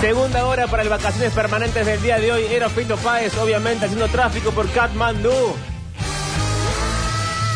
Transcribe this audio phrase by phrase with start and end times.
[0.00, 2.44] Segunda hora para el vacaciones permanentes del día de hoy.
[2.50, 5.30] Era Fito Páez, obviamente, haciendo tráfico por Katmandú.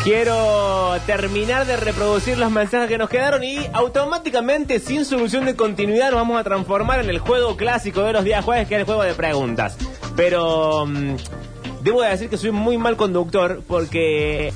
[0.03, 6.11] Quiero terminar de reproducir los mensajes que nos quedaron y automáticamente, sin solución de continuidad,
[6.11, 8.85] nos vamos a transformar en el juego clásico de los días jueves, que es el
[8.85, 9.75] juego de preguntas.
[10.15, 11.15] Pero mm,
[11.81, 14.53] debo de decir que soy muy mal conductor porque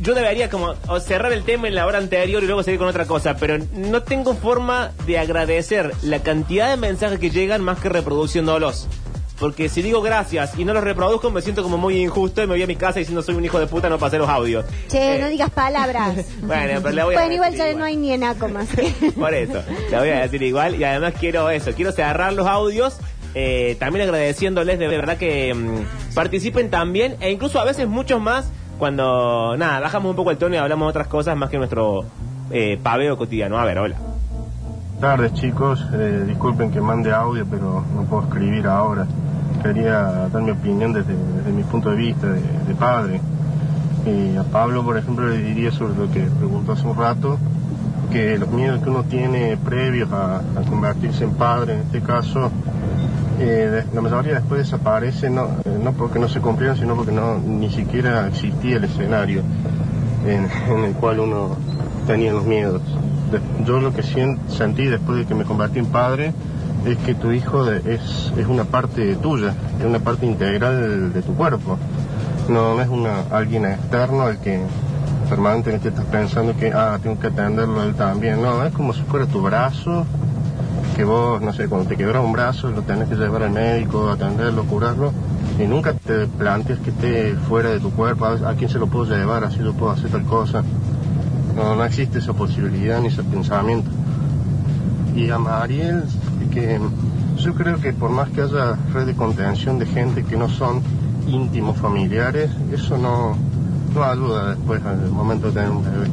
[0.00, 3.06] yo debería como cerrar el tema en la hora anterior y luego seguir con otra
[3.06, 7.88] cosa, pero no tengo forma de agradecer la cantidad de mensajes que llegan más que
[7.88, 8.88] reproduciéndolos.
[9.38, 12.54] Porque si digo gracias y no los reproduzco, me siento como muy injusto y me
[12.54, 14.64] voy a mi casa diciendo soy un hijo de puta, no pasé los audios.
[14.88, 16.24] Che, Eh, no digas palabras.
[16.42, 18.66] Bueno, pero le voy a Bueno, igual ya no hay ni enaco más.
[19.14, 20.76] Por eso, la voy a decir igual.
[20.76, 22.96] Y además quiero eso, quiero cerrar los audios.
[23.34, 28.46] eh, también agradeciéndoles de verdad que mm, participen también e incluso a veces muchos más
[28.78, 32.04] cuando, nada, bajamos un poco el tono y hablamos de otras cosas más que nuestro
[32.50, 33.58] eh, paveo cotidiano.
[33.58, 33.96] A ver, hola.
[35.00, 39.06] tardes chicos, Eh, disculpen que mande audio pero no puedo escribir ahora.
[39.62, 43.20] Quería dar mi opinión desde, desde mi punto de vista de, padre.
[44.04, 47.38] Y a Pablo, por ejemplo, le diría sobre lo que preguntó hace un rato,
[48.12, 52.52] que los miedos que uno tiene previos a, a convertirse en padre, en este caso,
[53.38, 57.38] eh, la mayoría después desaparece, no, eh, no porque no se cumplieron, sino porque no
[57.38, 59.42] ni siquiera existía el escenario
[60.26, 60.48] en,
[60.84, 61.56] el cual uno
[62.06, 62.82] tenía los miedos.
[63.64, 66.32] Yo lo que sien- sentí después de que me convertí en padre
[66.86, 71.22] es que tu hijo de- es, es una parte tuya, es una parte integral de
[71.22, 71.78] tu cuerpo.
[72.48, 74.60] No, no es una, alguien externo el que
[75.28, 78.40] permanentemente estás pensando que, ah, tengo que atenderlo él también.
[78.40, 80.06] No, es como si fuera tu brazo,
[80.96, 84.08] que vos, no sé, cuando te quebras un brazo lo tenés que llevar al médico,
[84.08, 85.12] atenderlo, curarlo,
[85.58, 89.04] y nunca te planteas que esté fuera de tu cuerpo, a, quién se lo puedo
[89.04, 90.64] llevar, así yo puedo hacer tal cosa.
[91.54, 93.90] No, no existe esa posibilidad ni ese pensamiento.
[95.14, 96.04] Y a Mariel,
[96.50, 96.80] que
[97.36, 100.80] yo creo que por más que haya red de contención de gente que no son
[101.26, 103.36] íntimos familiares, eso no,
[103.94, 106.06] no ayuda después al momento de tener un bebé.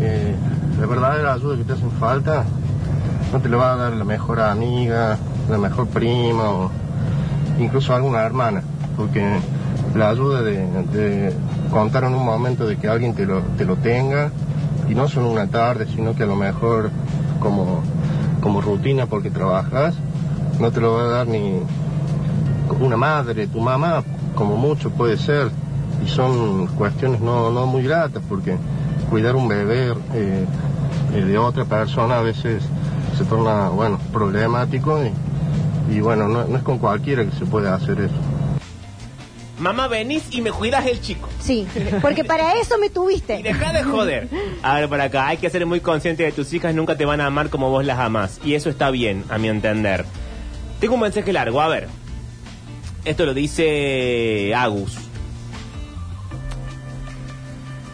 [0.00, 0.34] Eh,
[0.78, 2.44] la verdadera ayuda que te hacen falta
[3.32, 6.70] no te lo va a dar la mejor amiga, la mejor prima o
[7.58, 8.62] incluso alguna hermana,
[8.96, 9.38] porque
[9.94, 11.34] la ayuda de,
[11.70, 14.30] contar en un momento de que alguien te lo, te lo tenga,
[14.88, 16.90] y no solo una tarde, sino que a lo mejor
[17.40, 17.82] como,
[18.42, 19.94] como rutina porque trabajas,
[20.60, 21.60] no te lo va a dar ni
[22.80, 24.02] una madre, tu mamá,
[24.34, 25.50] como mucho puede ser,
[26.04, 28.56] y son cuestiones no, no muy gratas, porque
[29.08, 30.46] cuidar un bebé eh,
[31.14, 32.62] eh, de otra persona a veces
[33.16, 35.12] se torna, bueno, problemático y,
[35.96, 38.14] y bueno, no, no es con cualquiera que se puede hacer eso.
[39.58, 41.28] Mamá, venís y me cuidas el chico.
[41.38, 41.68] Sí,
[42.00, 43.42] porque para eso me Y tuviste.
[43.42, 44.28] deja de joder.
[44.62, 47.20] A ver, por acá, hay que ser muy consciente de tus hijas nunca te van
[47.20, 48.40] a amar como vos las amás.
[48.44, 50.04] Y eso está bien, a mi entender.
[50.80, 51.86] Tengo un mensaje largo, a ver.
[53.04, 54.96] Esto lo dice Agus.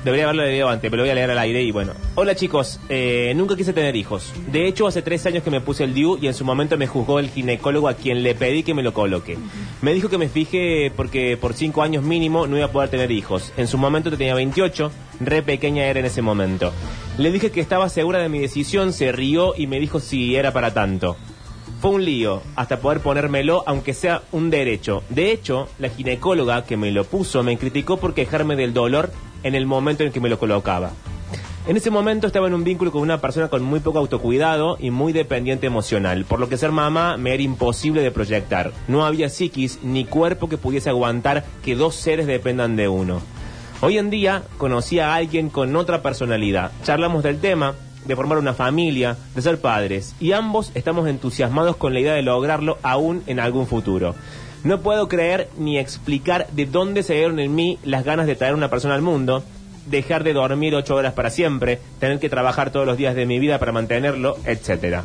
[0.05, 1.93] Debería haberlo leído antes, pero lo voy a leer al aire y bueno.
[2.15, 4.33] Hola chicos, eh, nunca quise tener hijos.
[4.51, 6.87] De hecho, hace tres años que me puse el DIU y en su momento me
[6.87, 9.37] juzgó el ginecólogo a quien le pedí que me lo coloque.
[9.83, 13.11] Me dijo que me fije porque por cinco años mínimo no iba a poder tener
[13.11, 13.53] hijos.
[13.57, 16.73] En su momento tenía 28, re pequeña era en ese momento.
[17.19, 20.53] Le dije que estaba segura de mi decisión, se rió y me dijo si era
[20.53, 21.17] para tanto.
[21.81, 25.05] Fue un lío hasta poder ponérmelo, aunque sea un derecho.
[25.11, 29.13] De hecho, la ginecóloga que me lo puso me criticó por quejarme del dolor
[29.43, 30.93] en el momento en que me lo colocaba.
[31.69, 34.91] En ese momento estaba en un vínculo con una persona con muy poco autocuidado y
[34.91, 38.73] muy dependiente emocional, por lo que ser mamá me era imposible de proyectar.
[38.89, 43.21] No había psiquis ni cuerpo que pudiese aguantar que dos seres dependan de uno.
[43.83, 46.73] Hoy en día conocí a alguien con otra personalidad.
[46.85, 47.75] Charlamos del tema,
[48.07, 52.23] de formar una familia, de ser padres, y ambos estamos entusiasmados con la idea de
[52.23, 54.15] lograrlo aún en algún futuro.
[54.65, 58.55] No puedo creer ni explicar de dónde se dieron en mí las ganas de traer
[58.55, 59.45] una persona al mundo,
[59.87, 63.39] dejar de dormir ocho horas para siempre, tener que trabajar todos los días de mi
[63.39, 65.05] vida para mantenerlo, etcétera.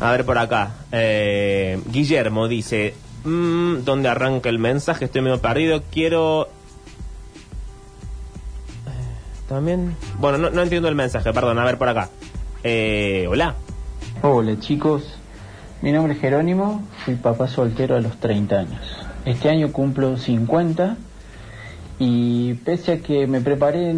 [0.00, 0.74] A ver por acá.
[0.92, 2.94] Eh, Guillermo dice,
[3.24, 5.06] mm, ¿dónde arranca el mensaje?
[5.06, 5.82] Estoy medio perdido.
[5.90, 6.48] Quiero...
[9.48, 9.96] También...
[10.18, 11.58] Bueno, no, no entiendo el mensaje, perdón.
[11.58, 12.10] A ver por acá.
[12.62, 13.54] Eh, hola.
[14.22, 15.18] Hola chicos,
[15.84, 18.80] mi nombre es Jerónimo, fui papá soltero a los 30 años.
[19.26, 20.96] Este año cumplo 50
[21.98, 23.94] y pese a que me preparé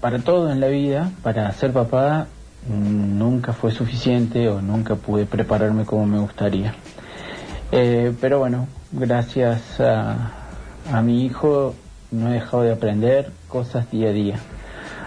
[0.00, 2.28] para todo en la vida, para ser papá
[2.68, 6.76] nunca fue suficiente o nunca pude prepararme como me gustaría.
[7.72, 10.30] Eh, pero bueno, gracias a,
[10.92, 11.74] a mi hijo
[12.12, 14.36] no he dejado de aprender cosas día a día.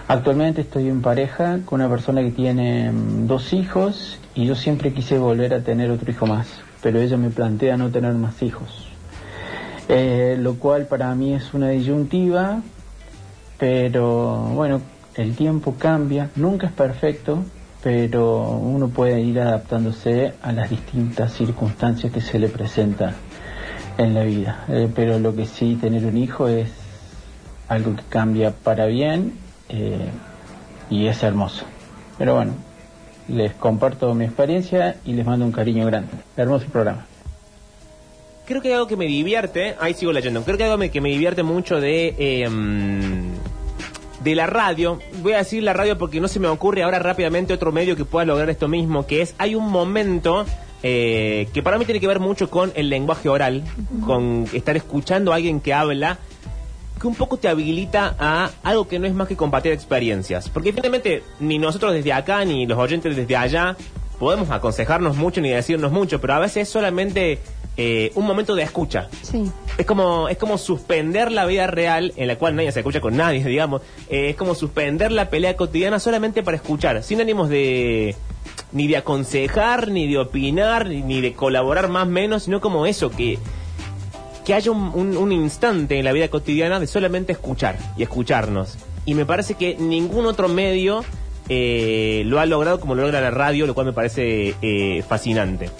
[0.08, 4.92] Actualmente estoy en pareja con una persona que tiene mm, dos hijos y yo siempre
[4.92, 6.48] quise volver a tener otro hijo más,
[6.82, 8.88] pero ella me plantea no tener más hijos.
[9.88, 12.60] Eh, lo cual para mí es una disyuntiva,
[13.58, 14.80] pero bueno,
[15.14, 17.42] el tiempo cambia, nunca es perfecto,
[17.82, 23.14] pero uno puede ir adaptándose a las distintas circunstancias que se le presentan
[23.96, 24.64] en la vida.
[24.68, 26.70] Eh, pero lo que sí, tener un hijo es
[27.68, 29.34] algo que cambia para bien
[29.68, 30.08] eh,
[30.90, 31.64] y es hermoso.
[32.16, 32.52] Pero bueno,
[33.28, 36.08] les comparto mi experiencia y les mando un cariño grande.
[36.36, 37.06] Hermoso programa.
[38.46, 41.00] Creo que hay algo que me divierte, ahí sigo leyendo, creo que hay algo que
[41.00, 42.14] me divierte mucho de...
[42.18, 42.48] eh,
[44.22, 47.54] de la radio, voy a decir la radio porque no se me ocurre ahora rápidamente
[47.54, 50.44] otro medio que pueda lograr esto mismo, que es, hay un momento
[50.82, 53.64] eh, que para mí tiene que ver mucho con el lenguaje oral,
[54.04, 56.18] con estar escuchando a alguien que habla,
[56.98, 60.48] que un poco te habilita a algo que no es más que compartir experiencias.
[60.48, 63.76] Porque finalmente ni nosotros desde acá, ni los oyentes desde allá,
[64.18, 67.38] podemos aconsejarnos mucho ni decirnos mucho, pero a veces es solamente
[67.76, 69.08] eh, un momento de escucha.
[69.22, 69.50] Sí.
[69.76, 73.16] Es como, es como suspender la vida real, en la cual nadie se escucha con
[73.16, 73.82] nadie, digamos.
[74.08, 78.16] Eh, es como suspender la pelea cotidiana solamente para escuchar, sin ánimos de
[78.72, 83.10] ni de aconsejar, ni de opinar, ni, ni de colaborar más menos, sino como eso,
[83.10, 83.38] que,
[84.48, 88.78] que haya un, un- un instante en la vida cotidiana de solamente escuchar y escucharnos.
[89.04, 91.04] Y me parece que ningún otro medio
[91.50, 95.70] eh, lo ha logrado como lo logra la radio, lo cual me parece eh, fascinante.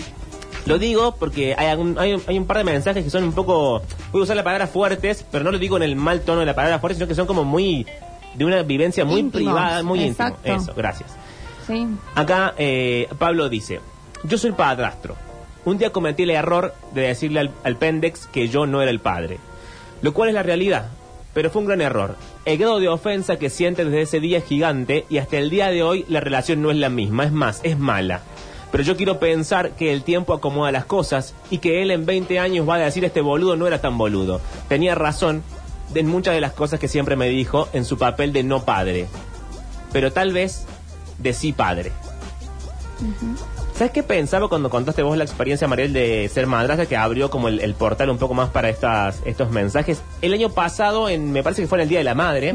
[0.66, 3.80] Lo digo porque hay, un- hay un par de mensajes que son un poco.
[4.12, 6.46] Voy a usar la palabra fuertes, pero no lo digo en el mal tono de
[6.46, 7.86] la palabra fuerte, sino que son como muy.
[8.34, 10.40] de una vivencia muy Íntimos, privada, muy exacto.
[10.44, 10.62] íntimo.
[10.62, 11.10] Eso, gracias.
[11.66, 11.86] Sí.
[12.14, 13.80] Acá eh, Pablo dice:
[14.24, 15.16] Yo soy padrastro.
[15.68, 19.00] Un día cometí el error de decirle al, al Pendex que yo no era el
[19.00, 19.38] padre.
[20.00, 20.88] Lo cual es la realidad.
[21.34, 22.16] Pero fue un gran error.
[22.46, 25.68] El grado de ofensa que siente desde ese día es gigante y hasta el día
[25.68, 27.24] de hoy la relación no es la misma.
[27.24, 28.22] Es más, es mala.
[28.72, 32.38] Pero yo quiero pensar que el tiempo acomoda las cosas y que él en 20
[32.38, 34.40] años va a decir este boludo no era tan boludo.
[34.70, 35.42] Tenía razón
[35.94, 39.06] en muchas de las cosas que siempre me dijo en su papel de no padre.
[39.92, 40.64] Pero tal vez
[41.18, 41.92] de sí padre.
[43.78, 47.46] ¿Sabes qué pensaba cuando contaste vos la experiencia, Mariel, de ser madrastra que abrió como
[47.46, 50.02] el, el portal un poco más para estas, estos mensajes?
[50.20, 52.52] El año pasado, en, me parece que fue en el Día de la Madre,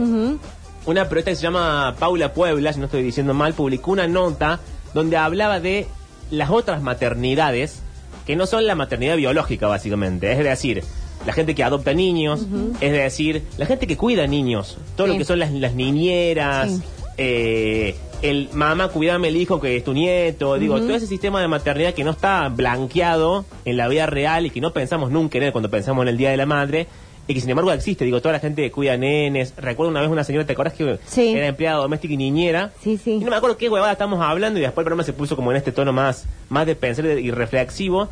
[0.85, 4.59] una periodista que se llama Paula Puebla, si no estoy diciendo mal, publicó una nota
[4.93, 5.87] donde hablaba de
[6.29, 7.79] las otras maternidades
[8.25, 10.29] que no son la maternidad biológica, básicamente.
[10.29, 10.83] Es decir,
[11.25, 12.45] la gente que adopta niños,
[12.81, 16.81] es decir, la gente que cuida niños, todo lo que son las, las niñeras, Sí.
[17.18, 21.48] Eh, el mamá, cuidame el hijo que es tu nieto, digo, todo ese sistema de
[21.48, 25.45] maternidad que no está blanqueado en la vida real y que no pensamos nunca en
[25.45, 26.88] él cuando pensamos en el Día de la Madre.
[27.25, 29.54] Y que sin embargo existe, digo, toda la gente que cuida nenes.
[29.56, 31.30] Recuerdo una vez una señora, ¿te acuerdas que Sí.
[31.33, 32.74] era empleada doméstica y niñera?
[32.81, 33.12] Sí, sí.
[33.13, 35.50] Y no me acuerdo qué huevada estamos hablando y después el programa se puso como
[35.51, 38.09] en este tono más, más de pensar y reflexivo.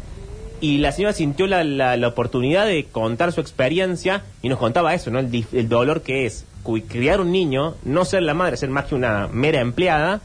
[0.62, 4.94] Y la señora sintió la, la, la oportunidad de contar su experiencia y nos contaba
[4.94, 5.19] eso, ¿no?
[5.19, 6.45] El, dolor que es
[6.87, 10.21] criar un niño, no ser la madre, ser más que una mera empleada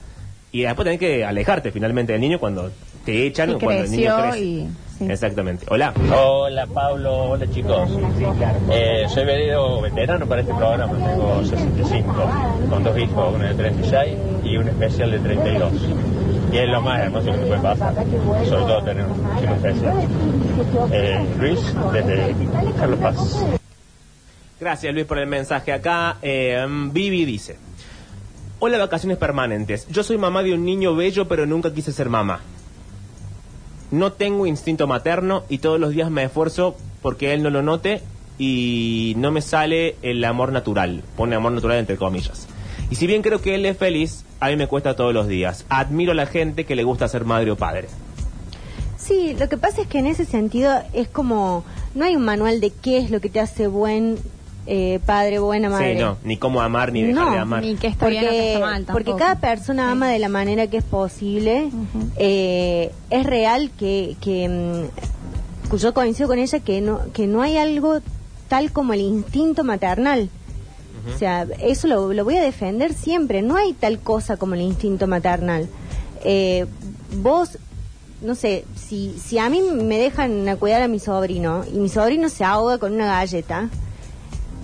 [0.53, 2.71] y después tener que alejarte finalmente del niño cuando
[3.05, 4.41] te echan Y o cuando el niño crece.
[4.41, 4.69] y-
[4.99, 5.05] sí.
[5.11, 5.67] Exactamente.
[5.69, 5.93] Hola.
[6.15, 7.91] Hola Pablo, hola chicos.
[8.71, 12.15] Eh, soy venido veterano para este programa, tengo 65,
[12.71, 14.15] con dos hijos, uno de 36
[14.45, 15.73] y un especial de 32.
[16.53, 17.95] Y es lo más hermoso que te puede pasar,
[18.49, 19.95] sobre todo tener un chico especial.
[20.93, 22.35] Eh, Luis, desde
[22.79, 23.45] Carlos Paz.
[24.59, 25.71] Gracias Luis por el mensaje.
[25.71, 27.59] Acá eh, Vivi dice,
[28.59, 29.87] hola vacaciones permanentes.
[29.89, 32.41] Yo soy mamá de un niño bello pero nunca quise ser mamá.
[33.91, 38.01] No tengo instinto materno y todos los días me esfuerzo porque él no lo note
[38.39, 41.05] y no me sale el amor natural.
[41.17, 42.49] Pone amor natural entre comillas.
[42.89, 45.67] Y si bien creo que él es feliz, a mí me cuesta todos los días.
[45.69, 47.89] Admiro a la gente que le gusta ser madre o padre.
[48.97, 52.61] Sí, lo que pasa es que en ese sentido es como, no hay un manual
[52.61, 54.19] de qué es lo que te hace buen
[54.67, 55.95] eh, padre, buena madre.
[55.95, 57.63] Sí, no, ni cómo amar ni dejar No, de amar.
[57.63, 59.17] Ni que está bien o que está mal porque tampoco.
[59.19, 61.71] cada persona ama de la manera que es posible.
[62.17, 64.49] Eh, es real que, que
[65.71, 68.01] mm, yo coincido con ella que no, que no hay algo
[68.49, 70.29] tal como el instinto maternal.
[71.15, 73.41] O sea, eso lo, lo voy a defender siempre.
[73.41, 75.69] No hay tal cosa como el instinto maternal.
[76.25, 76.67] Eh,
[77.19, 77.59] vos,
[78.23, 81.89] no sé, si, si a mí me dejan a cuidar a mi sobrino y mi
[81.89, 83.69] sobrino se ahoga con una galleta,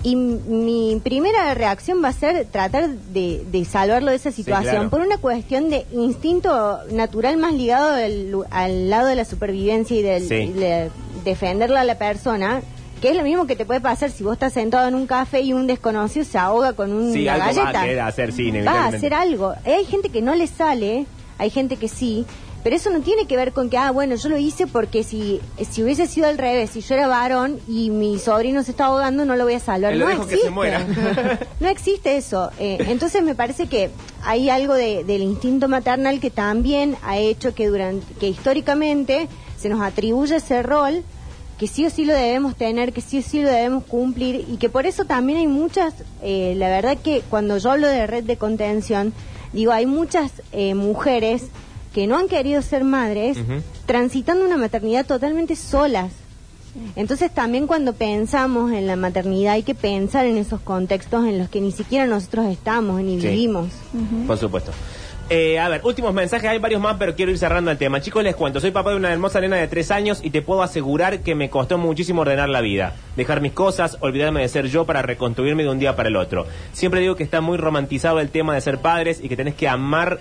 [0.03, 4.89] y mi primera reacción va a ser tratar de, de salvarlo de esa situación claro.
[4.89, 10.01] por una cuestión de instinto natural más ligado al, al lado de la supervivencia y
[10.01, 10.51] del Sí.
[10.53, 10.89] de
[11.23, 12.61] defenderla a la persona
[13.01, 15.41] Que es lo mismo que te puede pasar si vos estás sentado en un café
[15.41, 18.05] y un desconocido se ahoga con un- Sí, una algo va galleta.
[18.05, 19.53] a hacer, sí, Va a hacer algo.
[19.65, 21.05] Hay gente que no le sale,
[21.37, 22.25] hay gente que sí,
[22.63, 25.41] pero eso no tiene que ver con que, ah, bueno, yo lo hice porque si,
[25.69, 29.25] si hubiese sido al revés, si yo era varón y mi sobrino se está ahogando,
[29.25, 29.95] no lo voy a salvar.
[29.95, 30.37] No que existe.
[30.45, 30.85] se muera.
[31.59, 32.51] no existe eso.
[32.59, 33.89] Eh, entonces me parece que
[34.23, 39.27] hay algo de- del instinto maternal que también ha hecho que durante, que históricamente
[39.57, 41.03] se nos atribuye ese rol
[41.57, 44.57] que sí o sí lo debemos tener, que sí o sí lo debemos cumplir y
[44.57, 48.23] que por eso también hay muchas, eh, la verdad que cuando yo hablo de red
[48.23, 49.13] de contención,
[49.53, 51.43] digo, hay muchas eh, mujeres
[51.93, 53.37] que no han querido ser madres
[53.85, 56.11] transitando una maternidad totalmente solas.
[56.95, 61.47] Entonces también cuando pensamos en la maternidad hay que pensar en esos contextos en los
[61.49, 63.27] que ni siquiera nosotros estamos ni Sí.
[63.27, 63.67] vivimos.
[64.25, 64.71] Por supuesto.
[65.29, 68.01] Eh, a ver, últimos mensajes, hay varios más, pero quiero ir cerrando el tema.
[68.01, 70.61] Chicos, les cuento, soy papá de una hermosa nena de tres años y te puedo
[70.63, 72.95] asegurar que me costó muchísimo ordenar la vida.
[73.15, 76.45] Dejar mis cosas, olvidarme de ser yo para reconstruirme de un día para el otro.
[76.73, 79.69] Siempre digo que está muy romantizado el tema de ser padres y que tenés que
[79.69, 80.19] amar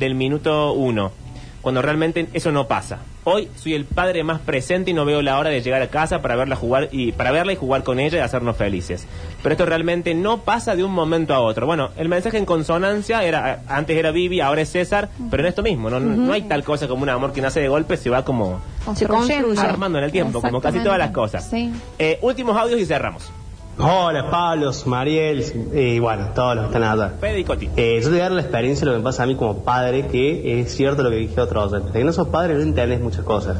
[0.00, 1.12] del minuto uno,
[1.60, 3.00] cuando realmente eso no pasa.
[3.24, 6.22] Hoy soy el padre más presente y no veo la hora de llegar a casa
[6.22, 9.06] para verla jugar y para verla y jugar con ella y hacernos felices.
[9.42, 11.66] Pero esto realmente no pasa de un momento a otro.
[11.66, 15.62] Bueno, el mensaje en consonancia era antes era Vivi, ahora es César, pero en esto
[15.62, 18.24] mismo, no, no hay tal cosa como un amor que nace de golpe, se va
[18.24, 19.60] como construye.
[19.60, 21.46] armando en el tiempo, como casi todas las cosas.
[21.50, 21.70] Sí.
[21.98, 23.30] Eh, últimos audios y cerramos.
[23.78, 27.14] Hola, Pablo, Mariel y bueno, todos los que están allá.
[27.20, 27.70] Fede y Coti.
[27.76, 29.36] Eh, yo te voy a dar la experiencia de lo que me pasa a mí
[29.36, 31.90] como padre, que es cierto lo que dije otro oyente.
[31.92, 33.56] Que no sos padre no entendés muchas cosas.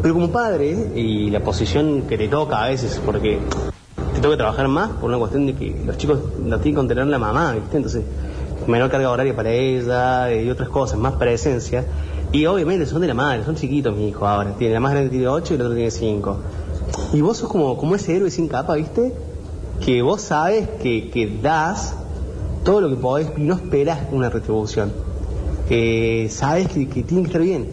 [0.00, 3.40] Pero como padre, y la posición que te toca a veces, porque
[4.14, 7.06] te toca trabajar más por una cuestión de que los chicos no tienen que contener
[7.06, 7.76] la mamá, ¿viste?
[7.76, 8.04] Entonces,
[8.66, 11.84] menor carga horaria para ella eh, y otras cosas, más presencia.
[12.32, 14.52] Y obviamente son de la madre, son chiquitos mis hijos ahora.
[14.56, 16.36] Tiene, la más grande tiene 8 y el otro tiene 5.
[17.12, 19.12] Y vos sos como, como ese héroe sin capa, ¿viste?
[19.84, 21.94] Que vos sabes que, que das
[22.64, 24.92] todo lo que podés y no esperas una retribución.
[25.68, 27.70] Que sabes que, que tiene que estar bien.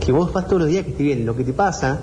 [0.00, 1.26] Que vos vas todos los días que esté bien.
[1.26, 2.00] Lo que te pasa,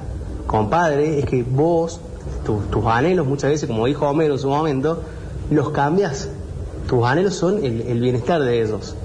[0.48, 2.00] como padre, es que vos,
[2.46, 5.01] tu- tus anhelos muchas veces, como dijo Homero en su momento,
[5.50, 6.29] los cambias.
[6.88, 8.96] Tus anhelos son el, el bienestar de ellos.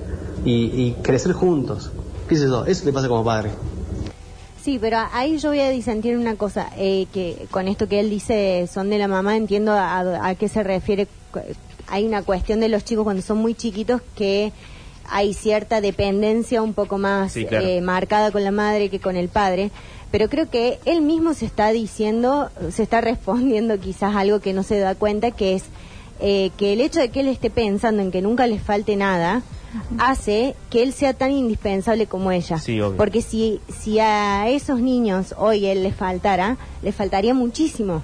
[0.44, 1.90] Y, y crecer juntos.
[2.28, 2.64] ¿Qué sé yo?
[2.64, 3.50] Eso te pasa como padre.
[4.62, 8.10] Sí, pero ahí yo voy a disentir una cosa, eh, que con esto que él
[8.10, 11.06] dice son de la mamá, entiendo a, a qué se refiere.
[11.88, 14.52] Hay una cuestión de los chicos cuando son muy chiquitos que
[15.10, 17.66] hay cierta dependencia un poco más Sí, claro.
[17.66, 19.70] eh, marcada con la madre que con el padre,
[20.12, 24.62] pero creo que él mismo se está diciendo, se está respondiendo quizás algo que no
[24.62, 25.64] se da cuenta, que es
[26.20, 29.42] eh, que el hecho de que él esté pensando en que nunca les falte nada,
[29.98, 32.58] hace que él sea tan indispensable como ella.
[32.58, 32.96] Sí, obvio.
[32.96, 38.02] Porque si, si a esos niños hoy él les faltara, les faltaría muchísimo.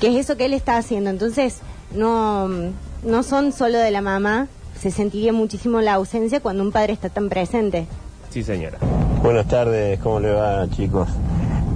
[0.00, 1.10] Que es eso que él está haciendo.
[1.10, 1.60] Entonces,
[1.94, 6.92] no, no son solo de la mamá, se sentiría muchísimo la ausencia cuando un padre
[6.92, 7.86] está tan presente.
[8.30, 8.78] Sí, señora.
[9.22, 11.08] Buenas tardes, ¿cómo le va chicos?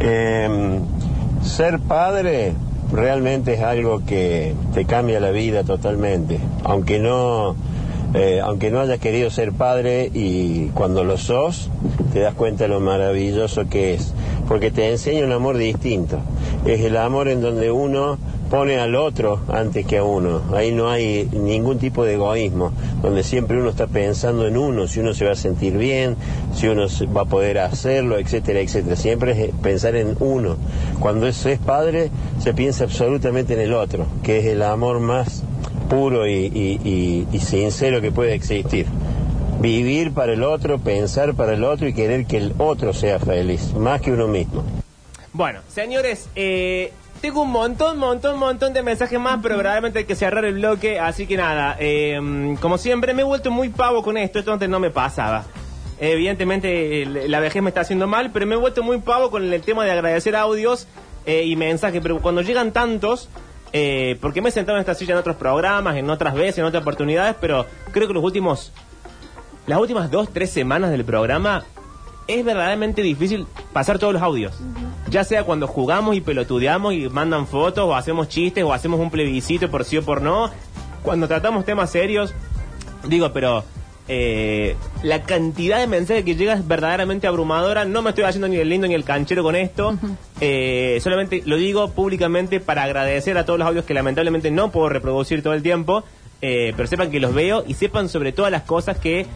[0.01, 0.79] Eh,
[1.43, 2.55] ser padre
[2.93, 7.57] realmente es algo que te cambia la vida totalmente, aunque no,
[8.15, 11.69] eh, aunque no hayas querido ser padre y cuando lo sos
[12.13, 14.15] te das cuenta de lo maravilloso que es,
[14.49, 16.21] porque te enseña un amor distinto,
[16.65, 18.19] es el amor en donde uno
[18.55, 20.43] pone al otro antes que a uno.
[20.55, 25.01] Ahí no hay ningún tipo de egoísmo, donde siempre uno está pensando en uno, si
[25.01, 26.17] uno se va a sentir bien,
[26.55, 28.95] si uno va a poder hacerlo, etcétera, etcétera.
[28.95, 30.57] Siempre es pensar en uno.
[31.01, 35.43] Cuando eso es padre, se piensa absolutamente en el otro, que es el amor más
[35.85, 38.87] puro y, y- y- y sincero que puede existir.
[39.61, 43.73] Vivir para el otro, pensar para el otro y querer que el otro sea feliz,
[43.75, 44.65] más que uno mismo.
[45.33, 50.15] Bueno, señores, eh, tengo un montón, montón, montón de mensajes más, pero verdaderamente hay que
[50.17, 54.17] cerrar el bloque, así que nada, eh, como siempre me he vuelto muy pavo con
[54.19, 55.45] esto, esto antes no me pasaba.
[56.01, 59.61] Evidentemente la vejez me está haciendo mal, pero me he vuelto muy pavo con el
[59.63, 60.87] tema de agradecer audios
[61.27, 63.29] eh, y mensajes, pero cuando llegan tantos,
[63.77, 66.65] eh, porque me he sentado en esta silla en otros programas, en otras veces, en
[66.65, 68.73] otras oportunidades, pero creo que los últimos,
[69.67, 71.65] las últimas dos, tres semanas del programa
[72.29, 74.55] es verdaderamente difícil pasar todos los audios.
[75.11, 79.11] Ya sea cuando jugamos y pelotudeamos y mandan fotos, o hacemos chistes, o hacemos un
[79.11, 80.53] plebiscito por sí o por no.
[81.03, 82.33] Cuando tratamos temas serios,
[83.09, 83.65] digo, pero
[84.09, 87.85] eh, la cantidad de mensajes que llega es verdaderamente abrumadora.
[87.85, 89.97] No me estoy haciendo ni el lindo ni el canchero con esto.
[90.41, 94.89] Eh, solamente lo digo públicamente para agradecer a todos los audios que lamentablemente no puedo
[94.89, 96.05] reproducir todo el tiempo.
[96.43, 99.27] eh, pero sepan que los veo y sepan sobre todas las cosas que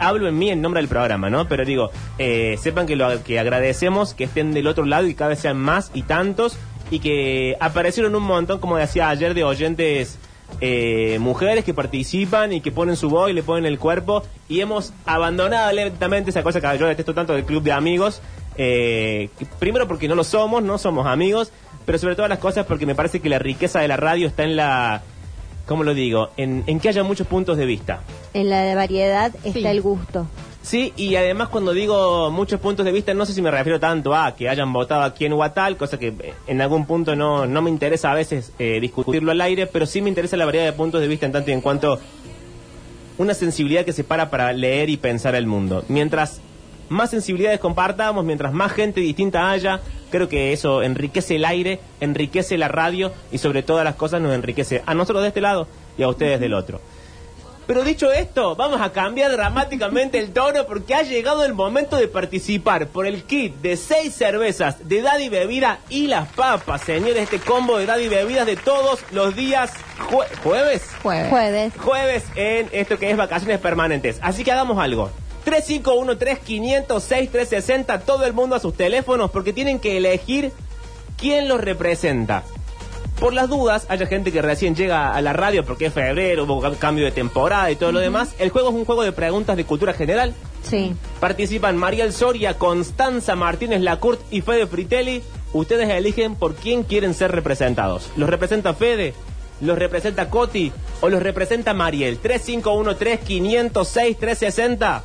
[0.00, 1.46] hablo en mí en nombre del programa, ¿no?
[1.46, 5.30] Pero digo, eh, sepan que lo que agradecemos que estén del otro lado y cada
[5.30, 6.58] vez sean más y tantos
[6.90, 10.18] y que aparecieron un montón, como decía ayer, de oyentes
[10.60, 14.60] eh, mujeres que participan y que ponen su voz y le ponen el cuerpo y
[14.60, 18.20] hemos abandonado lentamente esa cosa que yo detesto tanto del club de amigos.
[18.56, 19.28] eh,
[19.60, 21.52] primero porque no lo somos, no somos amigos,
[21.86, 24.42] pero sobre todas las cosas porque me parece que la riqueza de la radio está
[24.44, 25.02] en la...
[25.66, 26.30] ¿Cómo lo digo?
[26.38, 28.00] En, en que haya muchos puntos de vista.
[28.34, 29.66] En la variedad está Sí.
[29.66, 30.26] el gusto.
[30.68, 34.14] Sí, y además cuando digo muchos puntos de vista, no sé si me refiero tanto
[34.14, 37.62] a que hayan votado aquí en Huatal, cosa que eh, en algún punto no, no
[37.62, 40.74] me interesa a veces eh, discutirlo al aire, pero sí me interesa la variedad de
[40.74, 41.98] puntos de vista en tanto y en cuanto
[43.16, 45.86] una sensibilidad que se para para leer y pensar el mundo.
[45.88, 46.42] Mientras
[46.90, 52.58] más sensibilidades compartamos, mientras más gente distinta haya, creo que eso enriquece el aire, enriquece
[52.58, 56.02] la radio y sobre todas las cosas nos enriquece a nosotros de este lado y
[56.02, 56.82] a ustedes del otro.
[57.68, 62.08] Pero dicho esto, vamos a cambiar dramáticamente el tono porque ha llegado el momento de
[62.08, 67.38] participar por el kit de seis cervezas de Daddy Bebida y las papas, señores, este
[67.38, 69.70] combo de Daddy Bebidas de todos los días
[70.10, 70.82] jue- jueves.
[71.02, 71.28] Jueves.
[71.30, 71.72] Jueves.
[71.78, 74.18] Jueves en esto que es vacaciones permanentes.
[74.22, 75.10] Así que hagamos algo.
[75.44, 80.52] 351-3506-360, todo el mundo a sus teléfonos porque tienen que elegir
[81.18, 82.42] quién los representa.
[83.20, 86.62] Por las dudas, haya gente que recién llega a la radio porque es febrero, hubo
[86.62, 88.32] cam- cambio de temporada y todo lo demás.
[88.38, 90.34] El juego es un juego de preguntas de cultura general.
[90.62, 90.94] Sí.
[91.18, 95.22] Participan Mariel Soria, Constanza Martínez Lacourt y Fede Fritelli.
[95.52, 98.08] Ustedes eligen por quién quieren ser representados.
[98.16, 99.14] ¿Los representa Fede?
[99.60, 100.70] ¿Los representa Coti?
[101.00, 102.20] ¿O los representa Mariel?
[102.22, 105.00] 3513-506-360.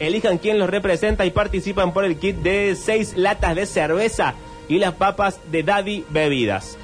[0.00, 4.34] Elijan quién los representa y participan por el kit de seis latas de cerveza
[4.68, 6.76] y las papas de Daddy Bebidas.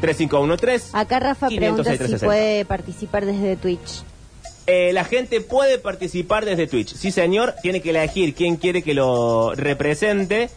[0.00, 0.90] 3513.
[0.92, 2.26] Acá Rafa pregunta 506, si 360.
[2.26, 4.02] puede participar desde Twitch.
[4.66, 6.94] Eh, la gente puede participar desde Twitch.
[6.94, 10.50] Sí, señor, tiene que elegir quién quiere que lo represente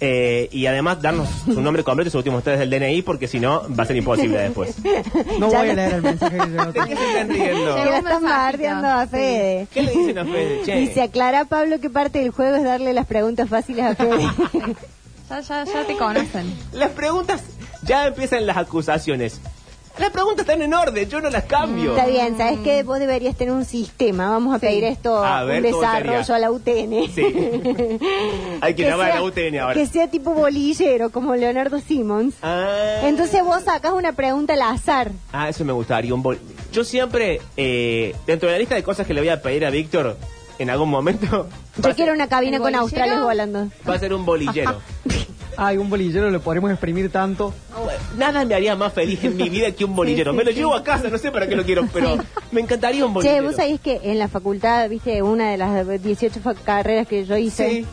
[0.00, 3.40] eh, y además darnos su nombre completo y sus últimos tres del DNI porque si
[3.40, 4.74] no va a ser imposible después.
[5.38, 6.72] No Ya voy a leer el mensaje que llegó.
[6.72, 7.84] ¿De qué se están riendo?
[7.84, 9.10] Lo bardeando a Sí.
[9.10, 9.66] Fede.
[9.72, 10.62] ¿Qué le dicen a Fede?
[10.64, 10.76] Che.
[10.80, 14.26] Dice, aclara Pablo que parte del juego es darle las preguntas fáciles a Fede.
[15.30, 16.50] Ya, ya, ya te conocen.
[16.72, 17.42] Las preguntas,
[17.88, 19.40] ya empiezan las acusaciones.
[19.98, 21.90] Las preguntas están en orden, yo no las cambio.
[21.96, 22.84] Está bien, ¿sabes qué?
[22.84, 24.30] Vos deberías tener un sistema.
[24.30, 27.12] Vamos a pedir esto, A ver, un ¿cómo desarrollo a la UTN.
[27.12, 27.24] Sí.
[28.60, 29.74] Hay que llamar a la UTN ahora.
[29.74, 32.36] Que sea tipo bolillero, como Leonardo Simmons.
[32.42, 33.00] Ah.
[33.02, 35.10] Entonces vos sacas una pregunta al azar.
[35.32, 36.14] Ah, eso me gustaría.
[36.14, 36.38] Un bol-
[36.72, 39.70] Yo siempre, eh, dentro de la lista de cosas que le voy a pedir a
[39.70, 40.16] Víctor
[40.60, 41.48] en algún momento,
[41.82, 43.68] Yo quiero una cabina ¿El con australes volando.
[43.88, 44.80] va a ser un bolillero.
[45.60, 47.52] Ay, un bolillero lo podremos exprimir tanto.
[48.16, 50.32] Nada me haría más feliz en mi vida que un bolillero.
[50.32, 52.16] me lo llevo a casa, no sé para qué lo quiero, pero
[52.52, 53.42] me encantaría un Che, bolillero.
[53.44, 57.36] vos sabés que en la facultad, viste, una de las 18 fa- carreras que yo
[57.36, 57.86] hice, Sí.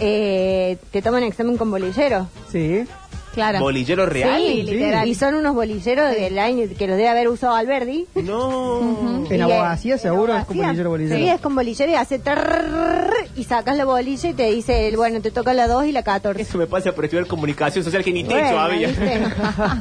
[0.00, 2.28] eh, te toman examen con bolillero.
[2.50, 2.84] Sí.
[3.34, 3.60] Claro.
[3.60, 4.40] ¿Bolillero real?
[4.40, 5.08] Sí, literal.
[5.08, 8.06] Y son unos bolilleros del año que los debe haber usado Alberdi.
[8.14, 9.24] No.
[9.30, 10.66] En Y, abogacía seguro en es con abogacía.
[10.66, 11.16] bolillero, bolillero.
[11.16, 15.20] Sí, es con bolillero y hace trrrr, y sacas la bolilla y te dice, bueno,
[15.20, 16.42] te toca la 2 y la 14.
[16.42, 18.88] Eso me pasa por estudiar comunicación social que ni techo Bueno, había.
[18.88, 19.20] ¿viste?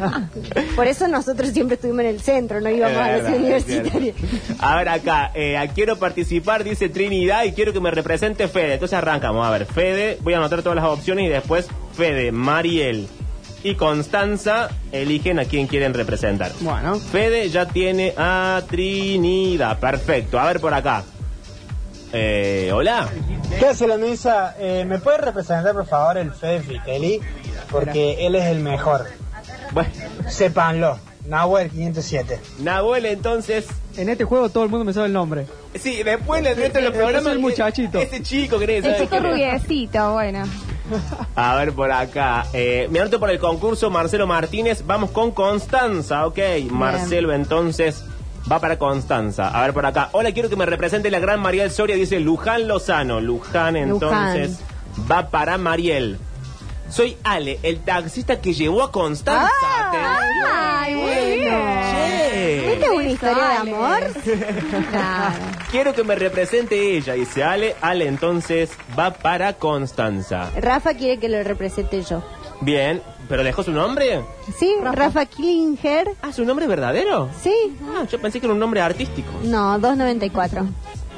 [0.75, 3.65] Por eso nosotros siempre estuvimos en el centro, no íbamos Es a las verdad, es
[3.65, 3.99] cierto.
[4.59, 8.73] A ver acá, eh, quiero participar, dice Trinidad, y quiero que me represente Fede.
[8.75, 9.45] Entonces arrancamos.
[9.45, 13.07] A ver, Fede, voy a anotar todas las opciones y después Fede, Mariel
[13.63, 16.51] y Constanza eligen a quién quieren representar.
[16.61, 16.99] Bueno.
[16.99, 19.79] Fede ya tiene a Trinidad.
[19.79, 20.39] Perfecto.
[20.39, 21.03] A ver por acá.
[22.13, 23.07] Eh, Hola.
[23.59, 24.55] ¿Qué hace la mesa?
[24.59, 27.19] Eh, ¿Me puede representar por favor el Fede Fritelli?
[27.69, 29.07] Porque él es el mejor.
[29.71, 29.89] Bueno,
[30.27, 31.10] Sépanlo.
[31.27, 32.39] Nahuel 507.
[32.59, 33.67] Nahuel entonces.
[33.97, 35.45] En este juego todo el mundo me sabe el nombre.
[35.75, 37.33] Sí, después le resto los Ese programas.
[37.33, 37.99] el muchachito.
[37.99, 38.83] Ese chico, ¿crees?
[38.85, 40.43] El chico rubiecito, bueno.
[41.35, 42.45] A ver por acá.
[42.53, 44.83] Eh, me anoto por el concurso Marcelo Martínez.
[44.85, 46.39] Vamos con Constanza, ok.
[46.69, 48.03] Marcelo entonces
[48.51, 49.47] va para Constanza.
[49.49, 50.09] A ver por acá.
[50.13, 51.95] Hola, quiero que me represente la gran Mariel Soria.
[51.95, 53.21] Dice Luján Lozano.
[53.21, 54.59] Luján entonces
[55.09, 56.17] va para Mariel.
[56.91, 59.49] Soy Ale, el taxista que llevó a Constanza.
[59.93, 61.49] Ay, muy bien.
[61.49, 62.73] Che.
[62.73, 63.99] ¿Esta es una historia de amor?
[64.91, 65.35] Claro.
[65.71, 67.75] Quiero que me represente ella, dice Ale.
[67.79, 70.51] Ale entonces va para Constanza.
[70.57, 72.21] Rafa quiere que lo represente yo.
[72.59, 74.21] Bien, ¿pero dejó su nombre?
[74.59, 74.75] ¿Sí?
[74.83, 76.09] Rafa Klinger.
[76.21, 77.29] Ah, ¿su nombre verdadero?
[77.41, 77.53] Sí.
[77.95, 79.31] Ah, yo pensé que era un nombre artístico.
[79.43, 80.67] No, 294.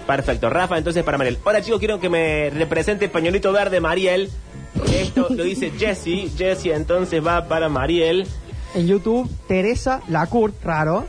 [0.05, 1.39] Perfecto, Rafa, entonces para Mariel.
[1.43, 4.29] Hola chicos, quiero que me represente pañuelito verde Mariel.
[4.91, 6.31] Esto lo dice Jesse.
[6.37, 8.27] Jesse entonces va para Mariel.
[8.75, 11.05] En YouTube, Teresa Lacourt, raro,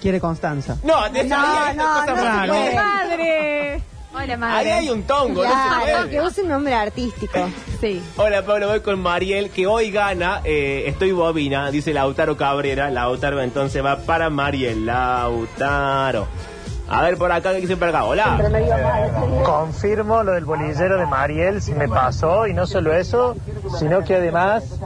[0.00, 0.78] quiere Constanza.
[0.82, 2.74] No, de No, no, no se más puede.
[2.74, 3.82] ¡Madre!
[4.16, 4.72] Hola, Ahí madre.
[4.72, 6.10] hay un tongo, no se puede.
[6.10, 7.48] que use un nombre artístico.
[7.80, 8.00] Sí.
[8.16, 10.40] Hola Pablo, voy con Mariel, que hoy gana.
[10.44, 12.90] eh, estoy bobina, dice Lautaro Cabrera.
[12.90, 14.86] Lautaro entonces va para Mariel.
[14.86, 16.28] Lautaro.
[16.88, 18.04] A ver por acá, ¿qué dicen por acá?
[18.04, 19.42] Hola.
[19.44, 23.36] Confirmo lo del bolillero de Mariel, si me pasó, y no solo eso,
[23.78, 24.78] sino que además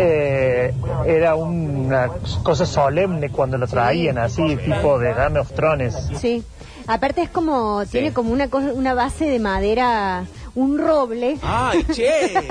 [0.00, 0.74] eh,
[1.06, 2.08] era una
[2.42, 6.10] cosa solemne cuando lo traían, así, tipo de Game of Thrones.
[6.16, 6.42] Sí.
[6.86, 11.36] Aparte es como, tiene como una cosa, una base de madera, un roble.
[11.42, 12.32] ¡Ay, che!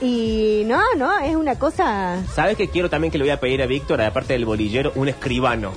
[0.00, 3.62] Y no, no, es una cosa, ¿Sabes que quiero también que le voy a pedir
[3.62, 5.72] a Víctor, aparte del bolillero, un escribano?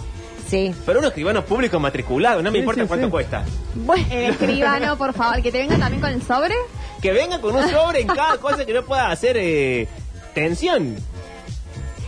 [0.48, 0.74] Sí.
[0.86, 3.12] Pero un escribano público matriculado, no me Sí, importa sí, cuánto sí.
[3.12, 3.44] cuesta.
[3.76, 6.56] Bueno, El escribano, por favor, que te venga también con el sobre.
[7.02, 9.88] Que venga con un sobre en cada cosa que no pueda hacer eh,
[10.34, 10.96] tensión.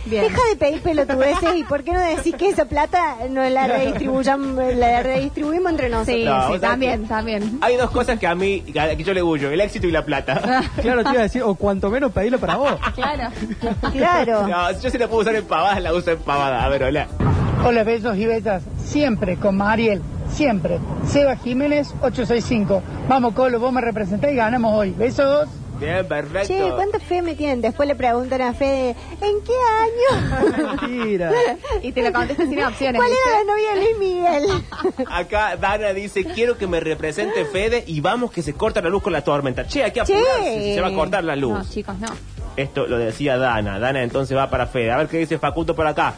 [0.08, 0.24] Bien.
[0.24, 4.74] deja de pedir pelotudeces y por qué no decís que esa plata no la redistribuyamos,
[4.74, 6.16] la redistribuimos entre nosotros.
[6.16, 7.58] Sí, No, sí, ¿vos sabés también, también.
[7.60, 10.62] Hay dos cosas que a mí, que yo le huyo, el éxito y la plata.
[10.80, 12.74] Claro, te iba a decir, o cuanto menos pedirlo para vos.
[12.94, 13.28] Claro.
[13.92, 14.48] Claro.
[14.48, 16.62] No, yo si la puedo usar en pavadas, la uso en pavadas.
[16.64, 17.06] A ver, hola.
[17.64, 18.62] Hola, besos y betas.
[18.84, 20.00] Siempre con Mariel.
[20.30, 20.78] Siempre.
[21.06, 22.82] Seba Jiménez, 865.
[23.08, 24.90] Vamos, Colo, vos me representás y ganamos hoy.
[24.90, 25.48] Besos.
[25.80, 26.48] Bien, perfecto.
[26.48, 27.60] Che, ¿cuánta fe me tienen?
[27.60, 30.76] Después le preguntan a Fede, ¿en qué año?
[30.80, 31.32] Mentira.
[31.82, 33.00] Y te lo contestas sin opciones.
[33.00, 35.06] ¿Cuál era la novia de Luis Miguel?
[35.10, 39.02] Acá Dana dice, quiero que me represente Fede y vamos que se corta la luz
[39.02, 39.66] con la tormenta.
[39.66, 40.00] Che, Che.
[40.00, 41.58] apurarse, se va a cortar la luz.
[41.58, 42.08] No, chicos, no.
[42.56, 43.78] Esto lo decía Dana.
[43.78, 44.90] Dana entonces va para Fede.
[44.90, 46.14] A ver qué dice Facundo por acá.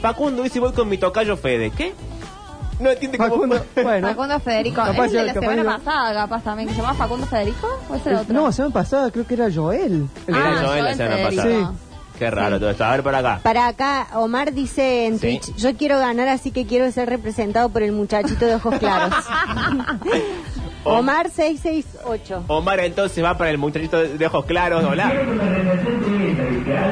[0.00, 1.72] Facundo dice, voy con mi tocayo Fede.
[1.76, 1.94] ¿Qué?
[2.80, 3.30] No entiende cómo...
[3.30, 4.08] Facundo, bueno.
[4.08, 4.76] Facundo Federico.
[4.76, 7.68] Capaz ¿Es el de la capaz semana pasada, capaz también, que se llama Facundo Federico?
[7.88, 8.34] ¿O es el otro?
[8.34, 10.08] No, semana pasada creo que era Joel.
[10.26, 11.42] El Era Ah, Joel la semana Federico.
[11.42, 11.70] pasada.
[11.72, 11.78] Sí.
[12.18, 12.84] Qué raro todo esto.
[12.84, 13.40] A ver por acá.
[13.42, 15.40] Para acá, Omar dice en Sí.
[15.40, 19.12] Twitch, yo quiero ganar, así que quiero ser representado por el muchachito de ojos claros.
[20.84, 22.44] Omar 668.
[22.48, 24.84] Omar entonces va para el muchachito de ojos claros.
[24.84, 25.12] Hola.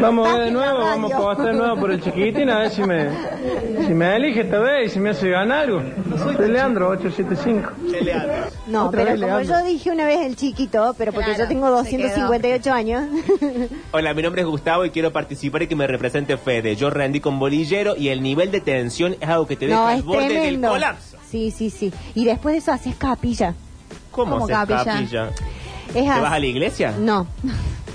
[0.01, 2.71] Vamos a ver de nuevo, vamos a apostar de nuevo por el chiquitín a ver
[2.71, 3.09] si me,
[3.87, 5.83] si me elige esta vez y si me hace ganar algo.
[6.19, 7.73] Soy Leandro, 875.
[7.91, 8.35] Che, Leandro.
[8.67, 9.59] No, Otra pero vez como Leandro.
[9.61, 12.03] yo dije una vez el chiquito, pero porque Claro, yo tengo se quedó.
[12.09, 13.03] 258 años.
[13.93, 16.77] Hola, mi nombre es Gustavo y quiero participar y que me represente Fede.
[16.77, 19.87] Yo rendí con bolillero y el nivel de tensión es algo que te deja no,
[19.87, 20.69] al es borde del tremendo.
[20.71, 21.17] colapso.
[21.29, 21.93] Sí, sí, sí.
[22.15, 23.55] Y después de eso haces capilla.
[24.13, 24.85] ¿Cómo, ¿Cómo capilla?
[24.85, 25.31] capilla?
[25.89, 26.95] Es ¿Te vas a la iglesia?
[26.99, 27.27] No.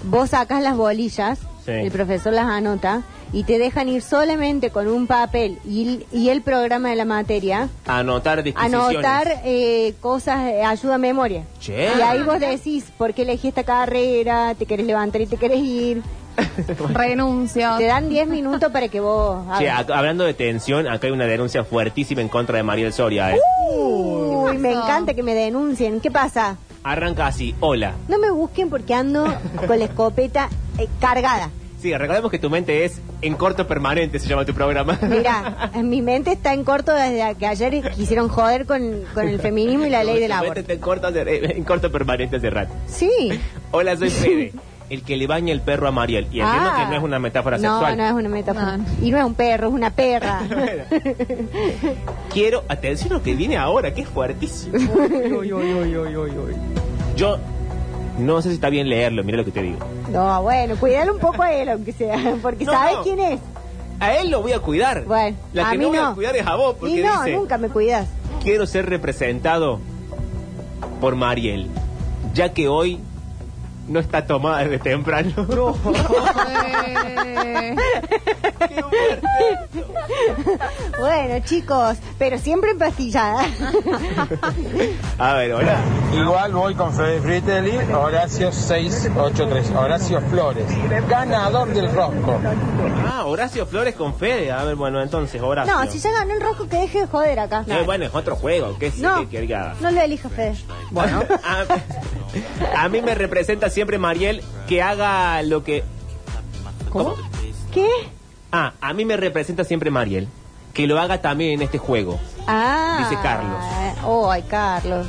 [0.03, 1.71] Vos sacas las bolillas, Sí.
[1.71, 3.01] el profesor las anota
[3.34, 7.67] y te dejan ir solamente con un papel y, y el programa de la materia.
[7.86, 8.95] Anotar disquisiciones.
[8.95, 11.43] Anotar eh, cosas, eh, ayuda a memoria.
[11.60, 11.89] Che.
[11.97, 14.56] Y ahí vos decís, ¿por qué elegí esta carrera?
[14.58, 16.01] ¿Te querés levantar y te querés ir?
[16.93, 17.76] Renuncio.
[17.78, 19.45] Te dan 10 minutos para que vos...
[19.58, 19.88] Che, hagas.
[19.88, 23.36] ac- hablando de tensión, acá hay una denuncia fuertísima en contra de Mariel Soria.
[23.36, 23.39] ¿eh?
[23.71, 26.00] Uy, me encanta que me denuncien.
[26.00, 26.58] ¿Qué pasa?
[26.84, 27.93] Arranca así, hola.
[28.08, 29.26] No me busquen porque ando
[29.67, 31.50] con la escopeta eh, cargada.
[31.82, 34.97] Sí, recordemos que tu mente es en corto permanente, se llama tu programa.
[35.04, 39.39] Mira, en mi mente está en corto desde que ayer quisieron joder con, con el
[39.39, 40.60] feminismo y la ley del Tu mente aborto.
[40.62, 42.73] está en corto, hace- en corto permanente hace rato.
[42.88, 43.39] Sí.
[43.71, 44.54] Hola, soy Fede,
[44.89, 46.26] el que le baña el perro a Mariel.
[46.32, 46.78] Y entiendo Ah.
[46.84, 47.97] que no es una metáfora No, sexual.
[47.97, 48.78] no es una metáfora.
[48.78, 48.86] No.
[49.02, 50.41] Y no es un perro, es una perra.
[52.34, 54.76] Quiero, atención a lo que viene ahora, que es fuertísimo.
[54.78, 56.56] Uy, uy, uy, uy, uy, uy.
[57.15, 57.38] Yo
[58.19, 59.80] no sé si está bien leerlo, mira lo que te digo.
[60.12, 63.04] No, bueno, cuidalo un poco a él, aunque sea, porque No, ¿sabes no.
[63.04, 63.39] quién es?
[64.00, 65.06] A él lo voy a cuidar.
[65.06, 66.08] Bueno, La a que mí no voy no.
[66.08, 68.08] a cuidar es a vos, porque y no, dice, nunca me cuidas.
[68.43, 69.80] quiero ser representado
[71.02, 71.67] por Mariel,
[72.34, 73.00] ya que hoy
[73.88, 75.32] no está tomada desde temprano.
[76.50, 77.76] Eh,
[81.00, 83.45] Bueno, chicos, pero siempre empastillada.
[85.19, 85.78] A ver, hola.
[86.13, 90.65] Igual voy con Fede Fritelli, Horacio 683, Horacio Flores,
[91.08, 92.39] ganador del rosco.
[93.06, 94.52] Ah, Horacio Flores con Fede.
[94.52, 95.73] A ver, bueno, entonces, Horacio.
[95.73, 97.63] No, si ya ganó el rojo, que deje de joder acá.
[97.67, 98.76] Eh, bueno, es otro juego.
[98.80, 99.28] ¿Qué es No.
[99.30, 99.76] que que?
[99.82, 100.56] No lo elija Fede.
[100.91, 101.23] Bueno,
[102.75, 105.83] a, mí me representa siempre Mariel que haga lo que.
[106.89, 107.15] ¿Cómo?
[107.73, 107.87] ¿Qué?
[108.51, 110.27] Ah, a mí me representa siempre Mariel
[110.73, 112.19] que lo haga también en este juego.
[112.47, 112.97] Ah.
[112.99, 113.57] Dice Carlos.
[114.05, 115.07] Oh, ay, Carlos.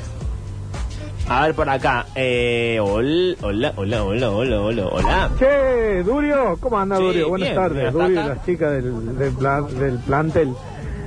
[1.29, 2.07] A ver por acá.
[2.15, 5.31] Eh, hol- hola, hola, hola, hola, hola, hola.
[5.39, 7.29] Che, Durio, ¿cómo anda Sí, Durio?
[7.29, 10.55] Buenas bien, tardes, Durio las chicas del, del, plan- del plantel.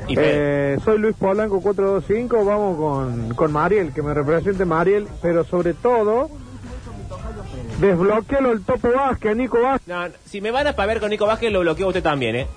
[0.09, 5.73] Eh, soy Luis Polanco 425, vamos con, con Mariel, que me represente Mariel, pero sobre
[5.73, 6.29] todo,
[7.79, 9.87] desbloquealo el Topo Vázquez, Nico Vázquez.
[9.87, 12.47] No, no, si me van a paver con Nico Vázquez, lo bloqueo usted también, ¿eh?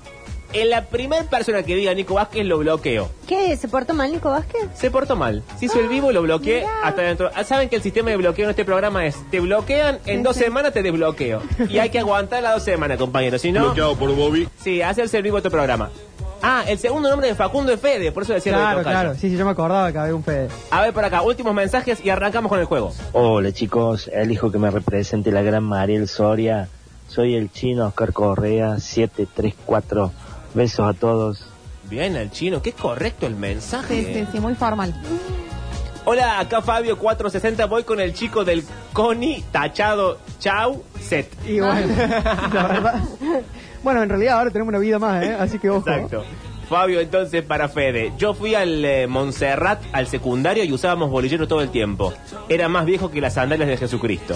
[0.52, 3.10] En la primera persona que diga Nico Vázquez lo bloqueo.
[3.26, 3.56] ¿Qué?
[3.56, 4.68] ¿Se portó mal Nico Vázquez?
[4.74, 5.42] Se portó mal.
[5.58, 7.28] Se hizo el vivo, lo bloqueé hasta dentro.
[7.34, 10.36] Ah, Saben que el sistema de bloqueo en este programa es: te bloquean, en dos
[10.36, 11.42] semanas te desbloqueo.
[11.68, 13.42] Y hay que aguantar las dos semanas, compañeros.
[13.42, 13.64] Si no.
[13.64, 14.48] Bloqueado por Bobby.
[14.60, 15.90] Sí, hacerse el vivo este programa.
[16.42, 19.14] Ah, el segundo nombre de Facundo es Fede, por eso decía lo de Claro, claro.
[19.14, 20.48] Sí, sí, yo me acordaba que había un Fede.
[20.70, 22.92] A ver por acá, últimos mensajes y arrancamos con el juego.
[23.12, 26.68] Hola chicos, elijo que me represente la gran Mariel Soria.
[27.08, 30.12] Soy el chino Oscar Correa 734.
[30.54, 31.46] Besos a todos.
[31.88, 34.04] Bien, el chino, qué correcto el mensaje.
[34.04, 34.94] Sí, sí, sí, muy formal.
[36.06, 41.32] Hola, acá Fabio 460, voy con el chico del Coni tachado Chau Set.
[41.46, 41.94] Y bueno,
[42.52, 43.02] la verdad.
[43.84, 45.36] Bueno, en realidad ahora tenemos una vida más, ¿eh?
[45.38, 45.88] Así que ojo.
[45.88, 46.24] Exacto.
[46.68, 48.12] Fabio, entonces, para Fede.
[48.16, 52.14] Yo fui al eh, Montserrat, al secundario, y usábamos bolillero todo el tiempo.
[52.48, 54.34] Era más viejo que las sandalias de Jesucristo.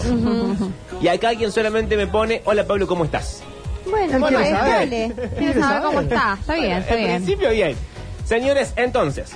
[1.00, 3.42] Y acá alguien solamente me pone, hola Pablo, ¿cómo estás?
[3.88, 4.70] Bueno, Bueno, pues, saber.
[4.70, 5.12] dale.
[5.38, 6.36] Quiero saber cómo está.
[6.38, 7.16] Está bien, está en bien.
[7.24, 7.76] principio bien.
[8.24, 9.32] Señores, entonces,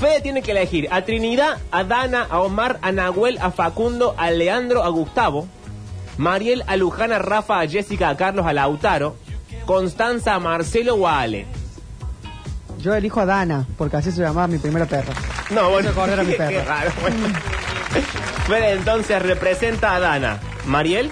[0.00, 4.30] Fede tiene que elegir a Trinidad, a Dana, a Omar, a Nahuel, a Facundo, a
[4.30, 5.48] Leandro, a Gustavo,
[6.16, 9.16] Mariel, a Luján, a Rafa, a Jessica, a Carlos, a Lautaro,
[9.66, 11.46] Constanza, Marcelo o a Ale.
[12.80, 15.12] Yo elijo a Dana, porque así se llamaba mi primera perra.
[15.50, 16.90] No, bueno, correr a mi qué raro.
[17.00, 17.16] bueno.
[18.46, 20.38] Fede entonces representa a Dana.
[20.66, 21.10] Mariel,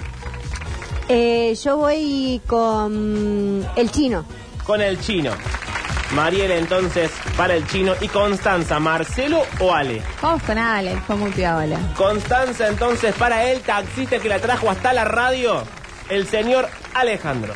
[1.09, 4.25] Eh, yo voy con el chino.
[4.65, 5.31] con el chino.
[6.13, 10.01] Mariel entonces para el chino y Constanza, Marcelo o Ale.
[10.21, 11.77] Vamos con Ale, fue muy piola.
[11.97, 15.63] Constanza entonces para el taxista que la trajo hasta la radio,
[16.09, 17.53] el señor Alejandro.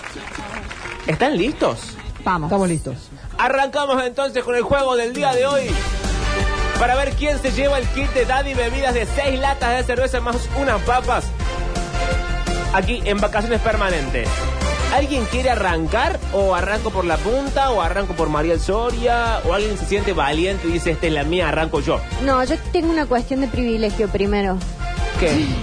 [1.09, 1.97] ¿Están listos?
[2.23, 2.49] Vamos.
[2.49, 2.95] Estamos listos.
[3.39, 5.63] Arrancamos entonces con el juego del día de hoy.
[6.77, 10.19] Para ver quién se lleva el kit de Daddy Bebidas de 6 latas de cerveza
[10.19, 11.25] más unas papas.
[12.75, 14.29] Aquí en vacaciones permanentes.
[14.93, 16.19] ¿Alguien quiere arrancar?
[16.31, 17.71] ¿O arranco por la punta?
[17.71, 19.39] ¿O arranco por Mariel Soria?
[19.47, 21.99] ¿O alguien se siente valiente y dice, esta es la mía, arranco yo?
[22.23, 24.59] No, yo tengo una cuestión de privilegio primero.
[25.19, 25.45] ¿Qué?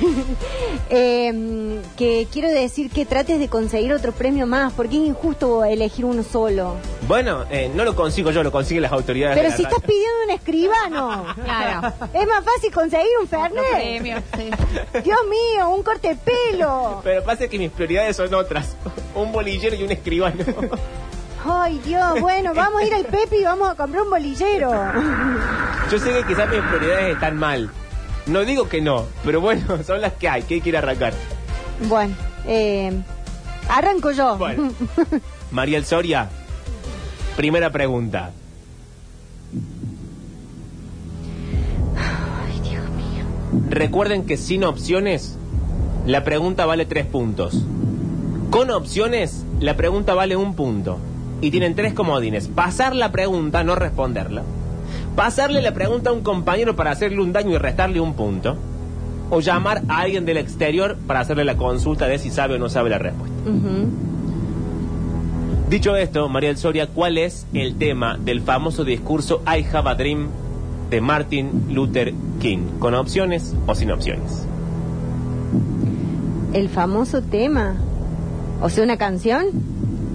[0.89, 6.05] Eh, que quiero decir que trates de conseguir otro premio más, porque es injusto elegir
[6.05, 6.77] uno solo.
[7.09, 9.35] Bueno, eh, no lo consigo yo, lo consiguen las autoridades.
[9.35, 9.77] de Pero la si radio.
[9.77, 11.93] estás pidiendo un escribano, Claro.
[12.15, 13.73] es más fácil conseguir un Otro Fernet.
[13.73, 14.51] premio, sí.
[15.03, 17.01] Dios mío, un corte de pelo.
[17.03, 18.77] Pero pasa que mis prioridades son otras.
[19.17, 20.37] Un bolillero y un escribano.
[21.45, 24.71] Ay, Dios, bueno, vamos a ir al Pepe y vamos a comprar un bolillero.
[25.91, 27.71] Yo sé que quizás mis prioridades están mal.
[28.27, 30.43] No digo que no, pero bueno, son las que hay.
[30.43, 31.15] ¿Qué quiere arrancar?
[31.89, 32.15] Bueno,
[32.47, 32.93] eh,
[33.69, 34.37] arranco yo.
[34.37, 34.73] Bueno.
[35.51, 36.29] Mariel Soria,
[37.37, 38.33] primera pregunta.
[43.71, 45.39] Recuerden que sin opciones,
[46.07, 47.65] la pregunta vale tres puntos.
[48.51, 50.99] Con opciones, la pregunta vale un punto.
[51.41, 52.49] Y tienen tres comodines.
[52.49, 54.43] Pasar la pregunta, no responderla.
[55.17, 58.57] Pasarle la pregunta a un compañero para hacerle un daño y restarle un punto.
[59.31, 62.69] O llamar a alguien del exterior para hacerle la consulta de si sabe o no
[62.69, 63.35] sabe la respuesta.
[65.69, 70.29] Dicho esto, María Soria, ¿cuál es el tema del famoso discurso I Have a Dream
[70.91, 72.79] de Martin Luther King?
[72.79, 74.47] ¿Con opciones o sin opciones?
[76.53, 77.75] El famoso tema.
[78.63, 79.47] O sea, una canción.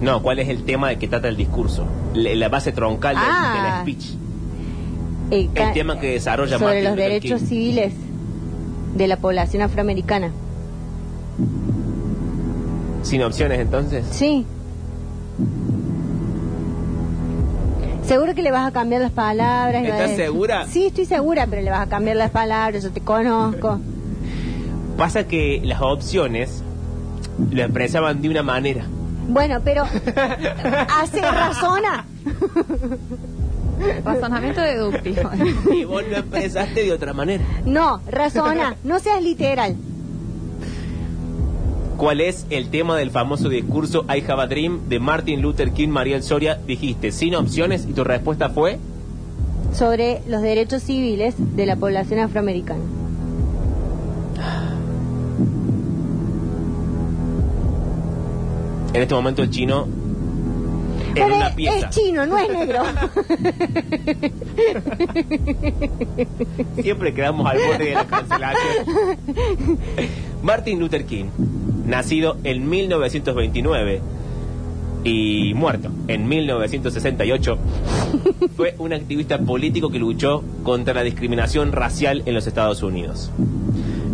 [0.00, 1.84] No, ¿cuál es el tema de que trata el discurso?
[2.14, 3.82] Le- La base troncal del, Ah.
[3.84, 4.16] del speech.
[5.32, 7.46] El tema que desarrolla sobre Martin los Luther derechos King.
[7.48, 7.92] civiles
[8.96, 10.30] de la población afroamericana.
[13.02, 14.04] ¿Sin opciones entonces?
[14.10, 14.44] Sí.
[18.04, 19.84] Seguro que le vas a cambiar las palabras.
[19.84, 20.66] ¿Estás decir- segura?
[20.66, 23.80] Sí, estoy segura, pero le vas a cambiar las palabras, yo te conozco.
[24.98, 26.62] Pasa que las opciones
[27.50, 28.84] lo expresaban de una manera.
[29.28, 29.84] Bueno, pero
[31.00, 32.04] hace razona.
[34.04, 35.30] Razonamiento deductivo.
[35.72, 37.44] Y vos lo expresaste de otra manera.
[37.64, 39.76] No, razona, no seas literal.
[41.96, 45.88] ¿Cuál es el tema del famoso discurso I Have a Dream de Martin Luther King,
[45.88, 46.58] Mariel Soria?
[46.66, 48.78] Dijiste sin opciones y tu respuesta fue
[49.72, 52.82] Sobre los derechos civiles de la población afroamericana.
[58.94, 59.86] en este momento el chino
[61.20, 61.76] en Pero una es, pieza.
[61.76, 62.82] es chino, no es negro.
[66.82, 69.78] Siempre quedamos al borde de la cancelación.
[70.42, 71.26] Martin Luther King,
[71.86, 74.00] nacido en 1929
[75.04, 77.58] y muerto en 1968,
[78.56, 83.30] fue un activista político que luchó contra la discriminación racial en los Estados Unidos.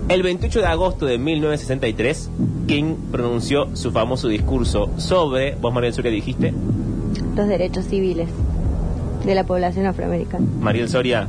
[0.08, 2.30] El 28 de agosto de 1963,
[2.66, 6.54] King pronunció su famoso discurso sobre, vos María Soria dijiste,
[7.38, 8.28] los derechos civiles
[9.24, 10.44] de la población afroamericana.
[10.60, 11.28] Mariel Soria.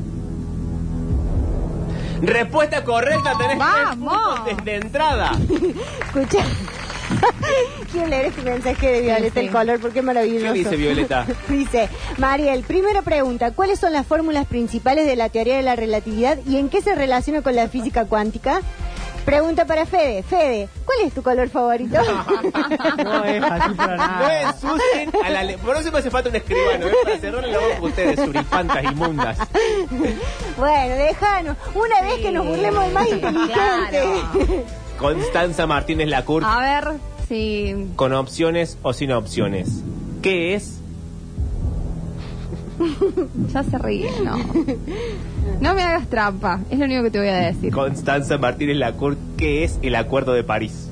[2.21, 4.13] Respuesta correcta, tenés ¡Vamos!
[4.39, 5.31] puntos desde entrada.
[6.05, 6.43] Escucha.
[7.91, 9.39] Quiero leer este mensaje de Violeta, Sí, sí.
[9.39, 10.45] el color, porque es maravilloso.
[10.53, 11.25] ¿Qué dice Violeta?
[11.49, 16.37] Dice, Mariel, primera pregunta, ¿cuáles son las fórmulas principales de la teoría de la relatividad
[16.47, 18.61] y en qué se relaciona con la física cuántica?
[19.29, 20.23] Pregunta para Fede.
[20.23, 21.97] Fede, ¿cuál es tu color favorito?
[23.03, 24.41] No es así para No nada.
[24.49, 25.43] ensucien a la...
[25.43, 26.93] le- Por eso me hace falta un escribano, ¿eh?
[27.03, 29.37] para cerrarle la boca a ustedes, surifantas inmundas.
[30.57, 31.57] bueno, déjanos.
[31.75, 34.65] Una vez que nos burlemos del más inteligente.
[34.97, 36.93] Constanza Martínez Lacour, A ver
[37.27, 37.87] si.
[37.95, 39.83] con opciones o sin opciones.
[40.23, 40.79] ¿Qué es?
[43.53, 44.37] Ya se ríe, no.
[45.61, 47.71] No me hagas trampa, es lo único que te voy a decir.
[47.73, 50.89] Constanza Martínez Lacour, ¿qué es el Acuerdo de París?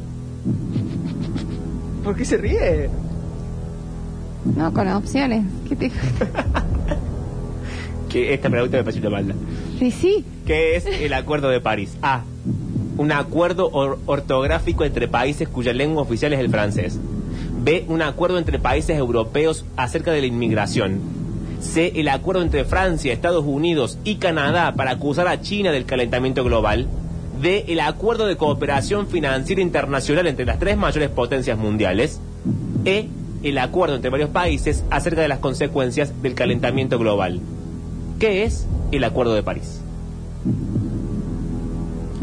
[2.03, 2.89] ¿Por qué se ríe?
[4.55, 5.45] No, con opciones.
[5.67, 5.91] ¿Qué te...
[8.09, 9.35] Que esta pregunta me parece una maldad.
[9.79, 10.25] Sí, sí.
[10.45, 11.97] ¿Qué es el Acuerdo de París?
[12.01, 12.21] A.
[12.97, 16.97] Un acuerdo or- ortográfico entre países cuya lengua oficial es el francés.
[17.63, 17.83] B.
[17.89, 20.99] Un acuerdo entre países europeos acerca de la inmigración.
[21.59, 21.93] C.
[21.95, 26.87] El acuerdo entre Francia, Estados Unidos y Canadá para acusar a China del calentamiento global.
[27.41, 27.65] D.
[27.67, 32.19] El acuerdo de cooperación financiera internacional entre las tres mayores potencias mundiales.
[32.85, 33.07] E.
[33.43, 37.39] El acuerdo entre varios países acerca de las consecuencias del calentamiento global.
[38.19, 39.81] ¿Qué es el Acuerdo de París?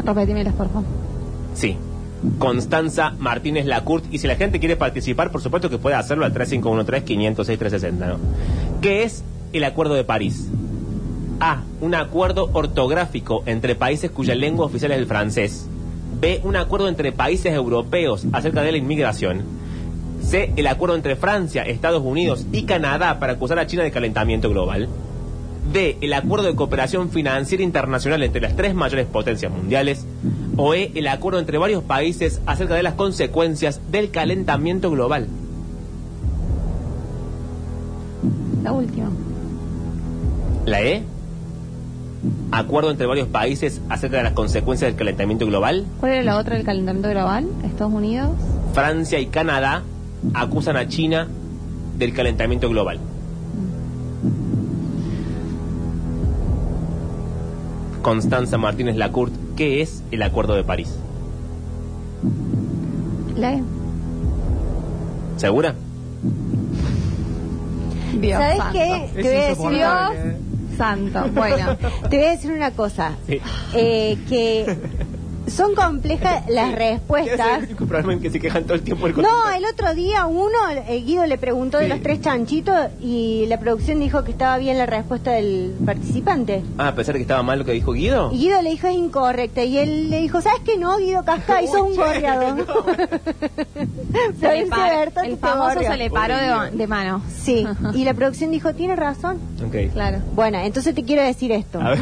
[0.03, 0.83] Repetímelas, por favor.
[1.53, 1.77] Sí.
[2.39, 4.05] Constanza Martínez Lacourt.
[4.11, 8.17] Y si la gente quiere participar, por supuesto que puede hacerlo al 3513-506-360, ¿no?
[8.81, 10.49] ¿Qué es el Acuerdo de París?
[11.39, 11.63] A.
[11.81, 15.67] Un acuerdo ortográfico entre países cuya lengua oficial es el francés.
[16.19, 16.39] B.
[16.43, 19.43] Un acuerdo entre países europeos acerca de la inmigración.
[20.21, 20.53] C.
[20.55, 24.87] El acuerdo entre Francia, Estados Unidos y Canadá para acusar a China de calentamiento global.
[25.71, 25.97] D.
[26.01, 30.05] El acuerdo de cooperación financiera internacional entre las tres mayores potencias mundiales.
[30.57, 30.91] O E.
[30.95, 35.27] El acuerdo entre varios países acerca de las consecuencias del calentamiento global.
[38.63, 39.09] La última.
[40.65, 41.03] La E.
[42.51, 45.85] Acuerdo entre varios países acerca de las consecuencias del calentamiento global.
[45.99, 47.47] ¿Cuál era la otra del calentamiento global?
[47.63, 48.31] Estados Unidos.
[48.73, 49.83] Francia y Canadá
[50.33, 51.27] acusan a China
[51.97, 52.99] del calentamiento global.
[58.05, 60.95] Constanza Martínez Lacourt, ¿qué es el Acuerdo de París?
[63.35, 63.63] La E.
[65.37, 65.73] ¿Segura?
[68.21, 68.73] Dios ¿Sabes santo.
[68.73, 69.09] qué?
[69.15, 71.31] Te voy a decir Dios santo.
[71.33, 71.77] Bueno.
[72.11, 73.13] Te voy a decir una cosa.
[73.25, 73.41] Sí.
[73.73, 74.77] Eh, que
[75.47, 77.57] son complejas las Es respuestas.
[77.59, 80.25] el único problema en que se quejan todo el tiempo del No, el otro día
[80.25, 80.55] uno,
[80.87, 81.89] el Guido le preguntó de Sí.
[81.89, 86.63] los tres chanchitos y la producción dijo que estaba bien la respuesta del participante.
[86.77, 88.31] Ah, a pesar de que estaba mal lo que dijo Guido.
[88.33, 91.61] Y Guido le dijo es incorrecta y él le dijo, ¿sabes qué no, Guido Casca?
[91.61, 92.55] Y sos un gorriado.
[92.55, 92.65] no.
[94.39, 97.21] Se le paró- el famoso se le paró de, de mano.
[97.45, 99.37] Sí, y la producción dijo, tiene razón.
[99.63, 99.91] Ok.
[99.93, 100.17] Claro.
[100.33, 101.79] Bueno, entonces te quiero decir esto.
[101.79, 101.99] A ver.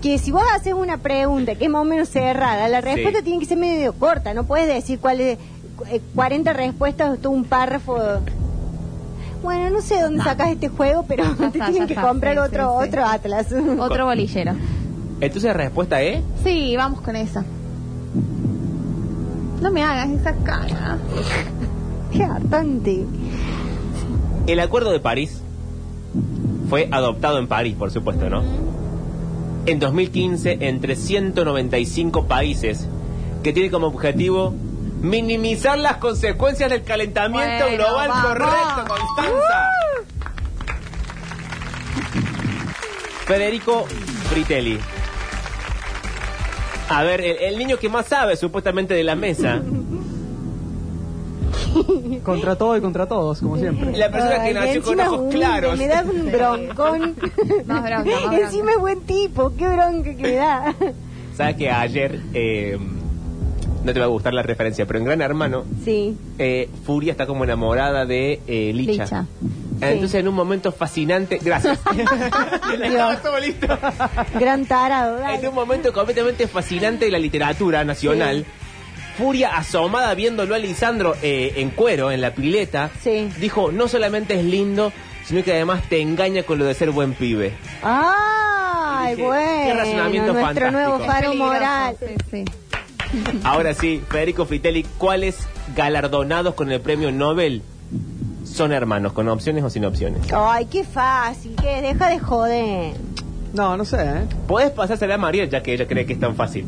[0.00, 3.24] Que si vos haces una pregunta que es más o menos cerrada, la respuesta Sí.
[3.24, 5.38] tiene que ser medio corta, no puedes decir cuál es
[5.90, 7.96] eh, 40 respuestas o todo un párrafo.
[9.42, 12.34] Bueno, no sé dónde sacas este juego, pero Ya te está, tienen que está, comprar
[12.34, 12.88] sí, otro sí, sí.
[12.88, 13.46] otro Atlas.
[13.78, 14.52] Otro bolillero.
[15.20, 16.22] Entonces, respuesta E.
[16.44, 17.44] Sí, vamos con esa.
[19.60, 20.98] No me hagas esa cara.
[22.12, 23.04] Qué hartante.
[24.46, 25.42] El Acuerdo de París
[26.70, 28.42] fue adoptado en París, por supuesto, ¿no?
[29.70, 32.88] En 2015, entre 195 países,
[33.44, 34.52] que tiene como objetivo
[35.00, 38.08] minimizar las consecuencias del calentamiento Bueno, global.
[38.08, 38.24] vamos.
[38.32, 39.70] Correcto, Constanza.
[43.26, 43.86] Federico
[44.30, 44.78] Fritelli.
[46.88, 49.62] A ver, el, el niño que más sabe supuestamente de la mesa.
[52.24, 53.96] Contra todo y contra todos, como siempre.
[53.96, 55.78] La persona que nació con ojos humilde, claros.
[55.78, 57.16] Me da un broncón.
[57.66, 58.38] Más bronca, más bronca.
[58.38, 60.74] Encima es buen tipo, qué bronca que me da.
[61.36, 62.78] ¿Sabes que ayer, eh,
[63.84, 66.16] no te va a gustar la referencia, pero en Gran Hermano, Sí.
[66.38, 69.04] eh, Furia está como enamorada de eh, Licha.
[69.04, 69.26] Licha.
[69.80, 71.38] Entonces, en un momento fascinante.
[71.42, 71.78] Gracias.
[73.40, 73.78] Listo.
[74.38, 75.16] Gran tarado.
[75.18, 75.38] dale.
[75.38, 78.44] En un momento completamente fascinante de la literatura nacional.
[79.20, 83.28] Furia, asomada viéndolo a Lisandro eh, en cuero, en la pileta, Sí.
[83.38, 84.92] dijo: No solamente es lindo,
[85.24, 87.52] sino que además te engaña con lo de ser buen pibe.
[87.82, 89.64] Ay, Dije, bueno.
[89.66, 90.70] qué razonamiento nuestro fantástico.
[90.70, 91.96] nuevo faro moral.
[92.00, 92.44] Sí, sí.
[93.44, 95.36] Ahora sí, Federico Fritelli, ¿cuáles
[95.76, 97.62] galardonados con el premio Nobel
[98.44, 100.22] son hermanos, con opciones o sin opciones.
[100.32, 102.94] Ay, qué fácil, que deja de joder.
[103.52, 104.22] No, no sé, ¿eh?
[104.48, 106.64] Podés pasársela a Mariel, ya que ella cree que es tan fácil.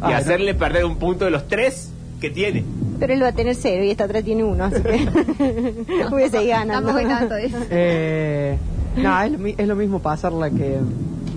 [0.00, 0.16] Y Ay, no.
[0.18, 1.90] hacerle perder un punto de los tres
[2.20, 2.64] que tiene.
[2.98, 5.08] Pero él va a tener cero y esta otra tiene uno, así que
[6.30, 6.88] seguir ganando.
[6.88, 7.56] Tampoco hay tanto de eso.
[7.70, 8.58] Eh,
[8.96, 10.78] no, es lo, mi- es lo mismo pasarla que,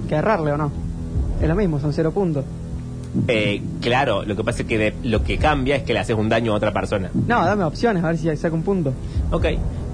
[0.09, 0.72] que errarle, ¿o no?
[1.41, 2.43] Es lo mismo, son cero puntos.
[3.28, 6.16] Eh, claro, lo que pasa es que de- lo que cambia es que le haces
[6.18, 7.11] un daño a otra persona.
[7.28, 8.93] No, dame opciones, a ver si saca un punto.
[9.32, 9.45] Ok.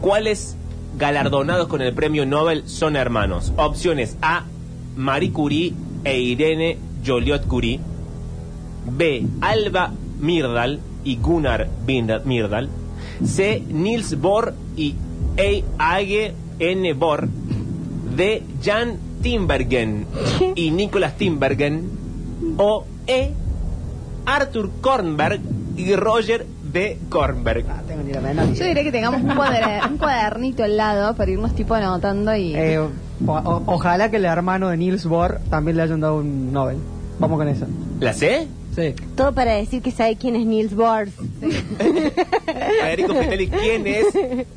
[0.02, 0.56] ¿Cuáles
[0.98, 3.54] galardonados con el premio Nobel son hermanos?
[3.58, 4.46] Opciones A.
[4.96, 7.80] Marie Curie e Irene Joliot Curie.
[8.92, 9.26] B.
[9.42, 11.68] Alba Myrdal y Gunnar
[12.26, 12.70] Myrdal.
[13.24, 13.64] C.
[13.70, 14.96] Niels Bohr y
[15.78, 15.96] A.
[15.96, 16.94] Age N.
[16.94, 17.28] Bohr.
[18.16, 18.44] D.
[18.64, 20.06] Jan Timbergen
[20.56, 21.90] y Nicolas Timbergen.
[22.58, 23.32] O E.
[24.26, 25.40] Arthur Kornberg
[25.78, 27.00] y Roger D.
[27.10, 27.66] Kornberg.
[27.88, 31.32] tengo ni la menor Yo diría que tengamos un, cuader- un cuadernito al lado para
[31.32, 32.54] irnos tipo anotando y...
[32.56, 32.92] Eh, o-
[33.26, 36.78] o- ojalá que el hermano de Niels Bohr también le hayan dado un Nobel.
[37.20, 37.66] Vamos con esa.
[38.00, 38.48] ¿La C?
[38.76, 38.94] Sí.
[39.16, 41.08] Todo para decir que sabe quién es Niels Bohr.
[42.82, 44.06] Federico Fitelli, ¿quién es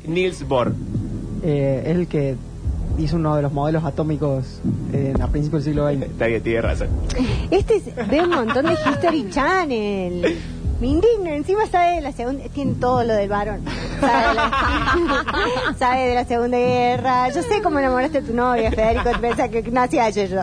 [0.07, 0.73] Niels Bohr?
[1.43, 2.35] Eh, es el que
[2.97, 4.61] hizo uno de los modelos atómicos
[4.93, 6.03] eh, a principios del siglo XX.
[6.03, 6.87] Está bien, tiene razón.
[7.51, 10.37] Este es- ve un montón de History Channel.
[10.83, 13.61] Me indigno, encima sabe de la segunda, tiene todo lo del varón.
[15.79, 17.29] Sabe de la, segunda guerra.
[17.29, 20.41] Yo sé cómo enamoraste a tu novia, Federico, pensás que nací ayer yo.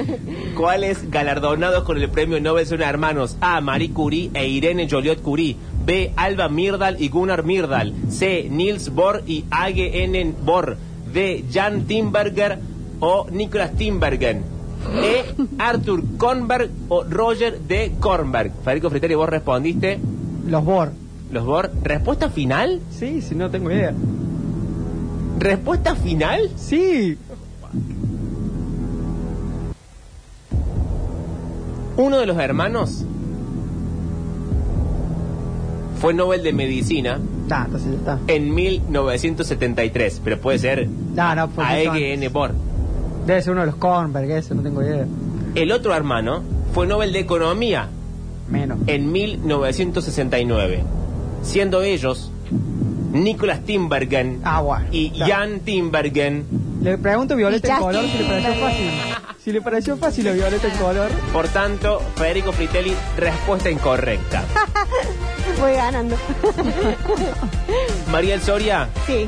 [0.56, 3.36] ¿Cuáles galardonados con el premio Nobel son hermanos?
[3.42, 3.60] A.
[3.60, 5.58] Marie Curie e Irene Joliot Curie.
[5.84, 6.14] B.
[6.16, 7.92] Alba Myrdal y Gunnar Myrdal.
[8.08, 8.48] C.
[8.48, 10.34] Niels Bohr y Age N.
[10.42, 10.78] Bohr.
[11.12, 11.44] D.
[11.52, 12.58] Jan Timberger
[12.98, 14.61] o Nicolas Timbergen.
[15.02, 15.24] E.
[15.58, 17.92] Arthur Kornberg o Roger D.
[18.00, 18.52] Kornberg.
[18.64, 19.98] Federico Friteri, vos respondiste.
[20.46, 20.92] Los Bohr.
[21.30, 21.70] ¿Los Bohr?
[21.82, 22.80] ¿Respuesta final?
[22.90, 23.94] Sí, si no tengo idea.
[25.38, 26.50] ¿Respuesta final?
[26.56, 27.16] Sí.
[31.96, 33.04] Uno de los hermanos
[36.00, 37.20] fue Nobel de Medicina
[37.60, 38.18] entonces ya está.
[38.28, 42.32] en 1973, pero puede ser No, no, AEGN.
[42.32, 42.52] Bohr.
[43.26, 45.06] Debe ser uno de los Kornberg, ese, no tengo idea.
[45.54, 46.42] El otro hermano
[46.74, 47.88] fue Nobel de Economía
[48.48, 48.78] Menos.
[48.86, 50.82] en 1969,
[51.42, 52.30] siendo ellos
[53.12, 54.86] Nicolas Timbergen Ah, bueno.
[54.90, 55.32] y Claro.
[55.32, 56.46] Jan Timbergen.
[56.82, 58.90] Le pregunto a Violeta en color si le pareció fácil.
[59.44, 61.10] Si le pareció fácil a Violeta en color.
[61.32, 64.44] Por tanto, Federico Fritelli, respuesta incorrecta.
[65.60, 66.16] Voy ganando.
[68.10, 69.26] María El Soria, Sí.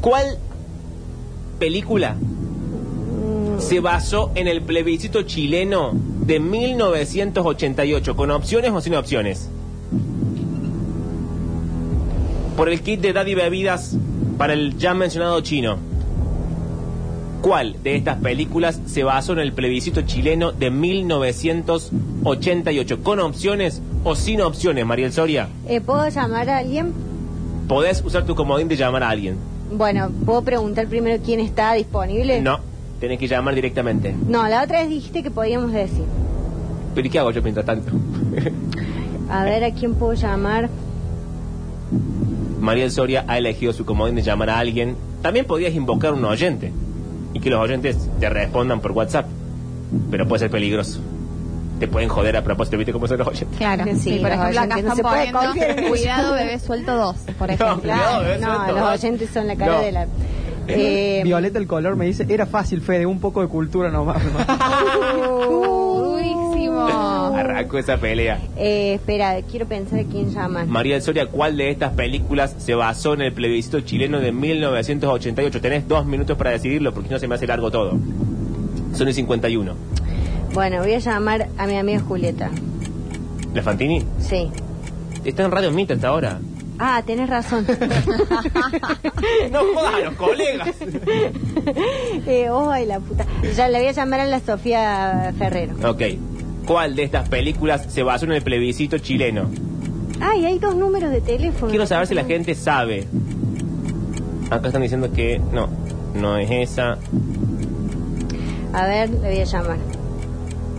[0.00, 0.38] ¿cuál
[1.58, 2.16] película
[3.58, 8.16] se basó en el plebiscito chileno de 1988?
[8.16, 9.50] ¿Con opciones o sin opciones?
[12.56, 13.96] Por el kit de Daddy Bebidas
[14.38, 15.78] para el ya mencionado chino.
[17.42, 23.02] ¿Cuál de estas películas se basó en el plebiscito chileno de 1988?
[23.02, 25.48] ¿Con opciones o sin opciones, Mariel Soria?
[25.68, 26.92] Eh, ¿Puedo llamar a alguien?
[27.68, 29.36] Podés usar tu comodín de llamar a alguien.
[29.70, 32.40] Bueno, ¿puedo preguntar primero quién está disponible?
[32.40, 32.60] No,
[33.00, 34.14] tenés que llamar directamente.
[34.28, 36.04] No, la otra vez dijiste que podíamos decir.
[36.94, 37.92] ¿Pero y qué hago yo mientras tanto?
[39.30, 40.70] A ver, ¿a quién puedo llamar?
[42.60, 44.96] Mariel Soria ha elegido su comodín de llamar a alguien.
[45.20, 46.72] También podías invocar a un oyente
[47.34, 49.26] y que los oyentes te respondan por WhatsApp.
[50.10, 51.00] Pero puede ser peligroso.
[51.78, 53.58] Te pueden joder a propósito, ¿viste cómo son los oyentes?
[53.58, 55.88] Claro, Sí, sí, por los ejemplo, acá oyentes no están se puede poniendo.
[55.90, 57.74] Cuidado, bebé suelto dos, por ejemplo.
[57.74, 59.80] No, cuidado, bebé no, suelto los oyentes son la cara No.
[59.82, 60.06] de la...
[60.68, 64.20] Eh, Violeta el color me dice, era fácil, Fede, un poco de cultura nomás.
[67.34, 68.38] Arrancó esa pelea.
[68.56, 70.66] eh, espera, quiero pensar a quién llamar.
[70.66, 75.60] Mariel Soria, ¿cuál de estas películas se basó en el plebiscito chileno de 1988?
[75.60, 77.92] Tenés dos minutos para decidirlo porque si no se me hace largo todo.
[78.94, 79.74] Son el 51.
[80.52, 82.50] Bueno, voy a llamar a mi amiga Julieta.
[83.54, 84.04] ¿La Fantini?
[84.18, 84.50] Sí.
[85.24, 86.38] Está en Radio Mita hasta ahora.
[86.78, 87.66] Ah, tenés razón.
[89.50, 90.74] no jodas a los colegas.
[92.26, 93.24] eh, ay, la puta.
[93.56, 95.74] Ya le voy a llamar a la Sofía Ferrero.
[95.88, 96.02] Ok.
[96.66, 99.48] ¿Cuál de estas películas se basó en el plebiscito chileno?
[100.20, 101.70] Ay, hay dos números de teléfono.
[101.70, 103.06] Quiero saber si la gente sabe.
[104.50, 105.68] Acá están diciendo que no,
[106.14, 106.98] no es esa.
[108.72, 109.95] A ver, le voy a llamar.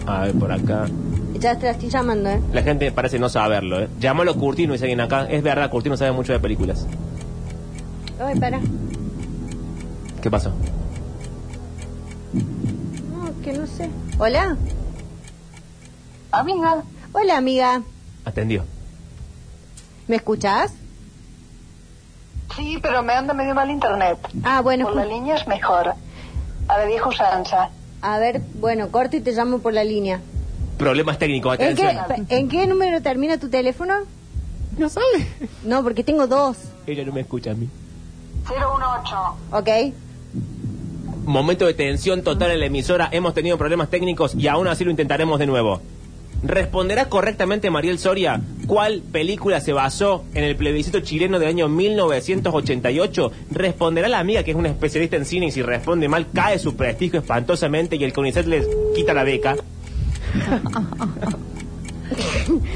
[0.07, 0.87] A ver, por acá.
[1.39, 2.41] Ya te la estoy llamando, ¿eh?
[2.53, 3.89] La gente parece no saberlo, ¿eh?
[3.99, 5.25] Llámalo Curtino, dice alguien acá.
[5.29, 6.87] Es verdad, Curtino sabe mucho de películas.
[8.19, 8.59] Ay, para.
[10.21, 10.51] ¿Qué pasó?
[12.33, 13.89] No, que no sé.
[14.17, 14.55] Hola.
[16.31, 16.83] Amiga,
[17.13, 17.81] Hola, amiga.
[18.25, 18.63] Atendió.
[20.07, 20.73] ¿Me escuchás?
[22.55, 24.17] Sí, pero me anda medio mal internet.
[24.43, 24.85] Ah, bueno.
[24.85, 25.93] Por la línea es mejor.
[26.67, 27.69] A la vieja usanza.
[28.01, 30.21] A ver, bueno, corto y te llamo por la línea.
[30.77, 32.27] Problemas técnicos, ¿En qué, atención.
[32.29, 33.95] ¿En qué número termina tu teléfono?
[34.77, 35.27] No sabe.
[35.63, 36.57] No, porque tengo dos.
[36.85, 37.67] Ella no me escucha a mí.
[38.47, 39.15] 018.
[39.51, 39.69] ¿Ok?
[41.25, 43.09] Momento de tensión total en la emisora.
[43.11, 45.81] Hemos tenido problemas técnicos y aún así lo intentaremos de nuevo.
[46.43, 53.31] ¿Responderá correctamente Mariel Soria cuál película se basó en el plebiscito chileno del año 1988?
[53.51, 56.75] ¿Responderá la amiga que es una especialista en cine y si responde mal cae su
[56.75, 59.55] prestigio espantosamente y el CONICET le quita la beca?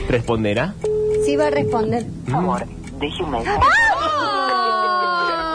[0.09, 0.73] ¿Responderá?
[1.25, 2.05] Sí va a responder.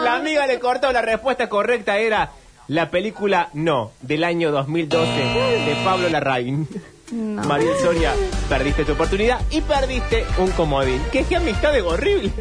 [0.03, 2.31] La amiga le cortó, la respuesta correcta era
[2.67, 6.67] la película No, del año 2012, de Pablo Larraín.
[7.11, 8.13] Mariel Soria,
[8.49, 11.01] perdiste tu oportunidad y perdiste un comodín.
[11.11, 12.31] Que qué amistad de horrible.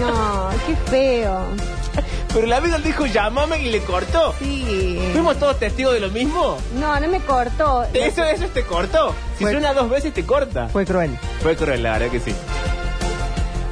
[0.00, 1.40] No, qué feo.
[2.32, 4.32] Pero la amiga dijo llámame y le cortó.
[4.38, 5.00] Sí.
[5.12, 6.56] ¿Fuimos todos testigos de lo mismo?
[6.78, 7.84] No, no me cortó.
[7.92, 9.12] Eso, eso te cortó.
[9.36, 10.68] Si Fue- suena dos veces te corta.
[10.68, 11.18] Fue cruel.
[11.42, 12.32] Fue cruel, la verdad que sí.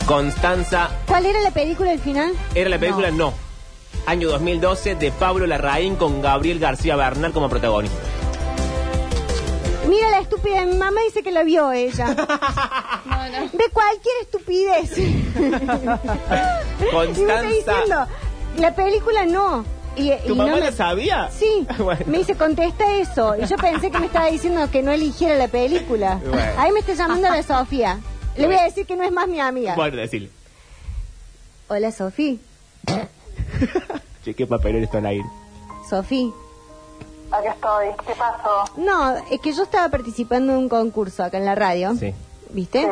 [0.07, 2.33] Constanza ¿Cuál era la película al final?
[2.55, 3.33] Era la película no.
[4.07, 7.99] Año 2012 de Pablo Larraín con Gabriel García Bernal como protagonista.
[9.89, 12.07] Mira la estúpida, mi mamá dice que la vio ella.
[13.53, 14.99] De cualquier estupidez.
[14.99, 15.03] y
[15.39, 17.43] me está Constanza.
[17.43, 18.07] diciendo,
[18.59, 19.65] la película no.
[19.97, 21.31] Y, ¿Tu y mamá no me- la sabía?
[21.31, 22.01] Sí, Bueno.
[22.07, 23.35] me dice, contesta eso.
[23.37, 26.21] Y yo pensé que me estaba diciendo que no eligiera la película.
[26.25, 26.53] Bueno.
[26.59, 27.99] Ahí me está llamando la Sofía.
[28.37, 29.75] Le voy a decir que no es más mi amiga.
[29.75, 30.31] Bueno, decirle.
[31.69, 32.37] Hola, Sofía.
[34.25, 35.25] Che, qué papelón está al aire.
[35.91, 36.31] Sofía.
[37.39, 37.87] Acá estoy.
[38.07, 38.65] ¿Qué pasó?
[38.77, 41.95] No, es que yo estaba participando en un concurso acá en la radio.
[41.97, 42.15] Sí.
[42.51, 42.89] ¿Viste?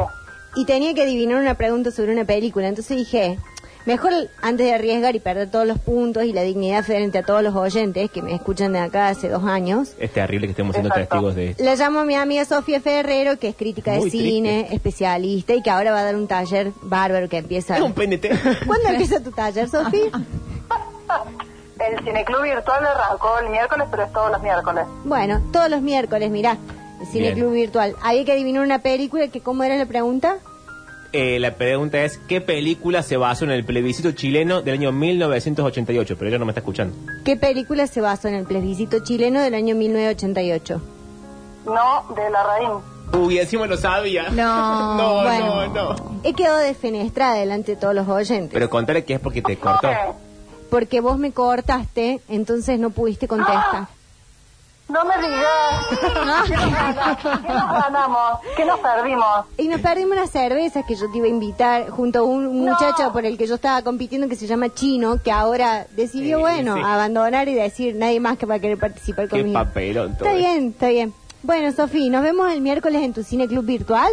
[0.55, 2.69] Y tenía que adivinar una pregunta sobre una película.
[2.69, 3.39] Entonces dije,
[3.85, 7.43] mejor antes de arriesgar y perder todos los puntos y la dignidad frente a todos
[7.43, 10.91] los oyentes que me escuchan de acá hace dos años, Es terrible que estemos siendo
[10.95, 11.65] testigos de esto.
[11.65, 15.71] la llamo a mi amiga Sofía Ferrero, que es crítica de cine, especialista y que
[15.71, 17.77] ahora va a dar un taller bárbaro que empieza.
[17.77, 18.29] Es un PNT.
[18.67, 20.11] ¿Cuándo empieza tu taller, Sofía?
[21.79, 24.85] El cineclub virtual arrancó el miércoles, pero es todos los miércoles.
[25.05, 26.57] Bueno, todos los miércoles, mirá,
[27.01, 27.35] el Cine Bien.
[27.35, 27.95] Club Virtual.
[28.03, 30.37] Había que adivinar una película que, ¿cómo era la pregunta?
[31.13, 36.17] Eh, la pregunta es, ¿qué película se basó en el plebiscito chileno del año 1988?
[36.19, 36.97] Pero ella no me está escuchando.
[37.25, 40.81] ¿Qué película se basó en el plebiscito chileno del año 1988?
[41.67, 42.69] No, de la raíz.
[43.13, 44.31] Uy, encima lo sabía.
[44.31, 45.67] No, no, bueno.
[45.67, 46.21] no, no.
[46.25, 48.51] He quedado defenestrada delante de todos los oyentes.
[48.53, 49.89] Pero contale que es porque te cortó.
[50.71, 53.89] Porque vos me cortaste, entonces no pudiste contestar.
[54.89, 55.47] No me digas.
[55.91, 57.19] ¿Qué nos ganamos?
[57.19, 58.39] ¿Qué nos ganamos?
[58.57, 59.27] ¿Qué nos perdimos?
[59.59, 63.13] Y nos perdimos unas cervezas que yo te iba a invitar junto a un muchacho
[63.13, 66.75] por el que yo estaba compitiendo que se llama Chino, que ahora decidió, Sí, bueno,
[66.77, 66.83] sí.
[66.85, 69.55] abandonar y decir nadie más que va a querer participar Qué conmigo.
[69.55, 70.29] papelón todo.
[70.29, 71.13] Está bien, está bien.
[71.43, 74.11] Bueno, Sofía, nos vemos el miércoles en tu cine club virtual.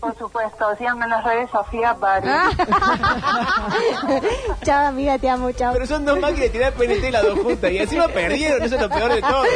[0.00, 2.28] Por supuesto, síganme en las redes Sofía Bari.
[4.64, 5.72] chao, amiga, te amo, chao.
[5.72, 8.80] Pero son dos máquinas de tirar PNT las dos juntas y encima perdieron, eso es
[8.80, 9.42] lo peor de todo.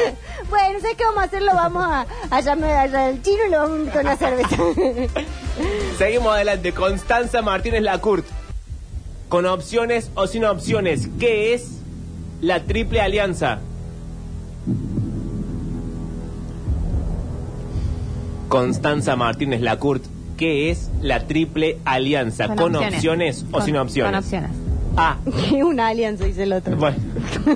[0.51, 1.43] Bueno, ¿sabes qué vamos a hacer?
[1.43, 4.17] Lo vamos a, a llamar allá al chino y lo vamos a invitar a una
[4.17, 4.57] cerveza.
[5.99, 6.73] Seguimos adelante.
[6.73, 8.27] Constanza Martínez Lacourt.
[9.29, 11.09] Con opciones o sin opciones.
[11.19, 11.79] ¿Qué es
[12.43, 13.61] la triple alianza?
[18.49, 20.05] Constanza Martínez Lacourt.
[20.37, 22.55] ¿Qué es la triple alianza?
[22.55, 24.13] ¿Con, opciones, o Con- sin opciones?
[24.13, 24.51] con opciones.
[24.97, 25.19] A.
[25.49, 26.77] Que una alianza, dice el otro.
[26.77, 26.97] Bueno.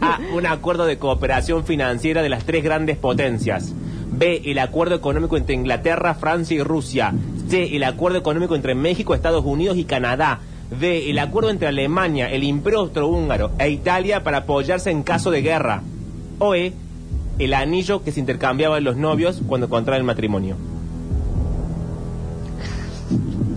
[0.00, 0.18] A.
[0.34, 3.72] Un acuerdo de cooperación financiera de las tres grandes potencias.
[4.10, 4.42] B.
[4.46, 7.12] El acuerdo económico entre Inglaterra, Francia y Rusia.
[7.48, 7.76] C.
[7.76, 10.40] El acuerdo económico entre México, Estados Unidos y Canadá.
[10.70, 11.10] D.
[11.10, 15.82] El acuerdo entre Alemania, el Imperio Austrohúngaro e Italia para apoyarse en caso de guerra.
[16.38, 16.72] O E.
[17.38, 20.56] El anillo que se intercambiaban los novios cuando contraen el matrimonio.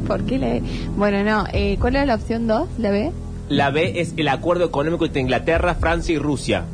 [0.10, 0.64] ¿Por qué le.?
[0.98, 1.46] Bueno, no.
[1.54, 2.68] Eh, ¿Cuál era la opción 2?
[2.80, 3.12] ¿La B?
[3.48, 6.66] La B es el acuerdo económico entre Inglaterra, Francia y Rusia.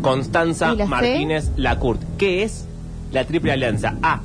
[0.00, 0.86] Constanza ¿Y la?
[0.86, 2.00] Martínez Lacourt.
[2.16, 2.68] ¿Qué es
[3.10, 3.96] la Triple Alianza?
[4.00, 4.20] A.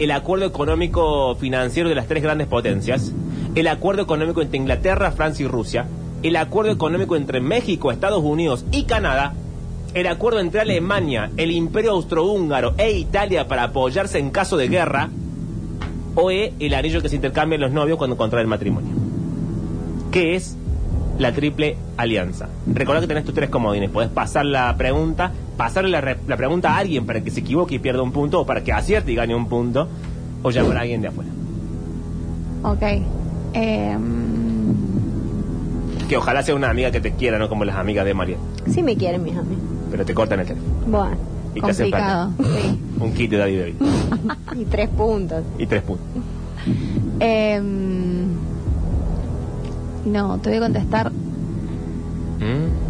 [0.00, 3.12] El acuerdo económico financiero de las tres grandes potencias.
[3.54, 5.86] El acuerdo económico entre Inglaterra, Francia y Rusia.
[6.24, 9.32] El acuerdo económico entre México, Estados Unidos y Canadá.
[9.94, 15.10] El acuerdo entre Alemania, el Imperio Austrohúngaro e Italia para apoyarse en caso de guerra.
[16.14, 16.52] O E.
[16.58, 18.90] El anillo que se intercambian los novios cuando contraen el matrimonio.
[20.10, 20.56] ¿Qué es
[21.18, 22.48] la triple alianza?
[22.66, 23.90] Recuerda que tenés tus tres comodines.
[23.90, 27.78] Podés pasar la pregunta, pasarle la, la pregunta a alguien para que se equivoque y
[27.78, 29.88] pierda un punto, o para que acierte y gane un punto,
[30.42, 31.30] o llamar a alguien de afuera.
[32.64, 32.82] Ok.
[33.54, 33.96] Eh,
[36.08, 38.36] Que ojalá sea una amiga que te quiera, no como las amigas de María.
[38.70, 39.64] Sí me quieren mis amigos.
[39.90, 40.74] Pero te cortan el teléfono.
[40.86, 41.16] Bueno,
[41.54, 41.86] Y te hacen.
[41.86, 42.80] Sí.
[43.00, 43.74] Un kit de David David.
[44.60, 45.44] y tres puntos.
[45.58, 46.06] Y tres puntos.
[47.20, 48.26] Em,
[50.04, 51.12] no, te voy a contestar.
[52.40, 52.82] Mm.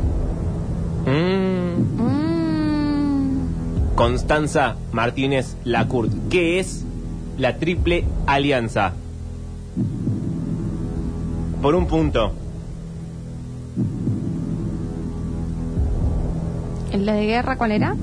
[1.10, 2.02] Mm.
[2.02, 6.12] Mm, Constanza Martínez Lacourt.
[6.30, 6.84] ¿Qué es
[7.38, 8.92] la Triple Alianza?
[11.60, 12.32] Por un punto.
[16.92, 17.96] ¿El de guerra cuál era?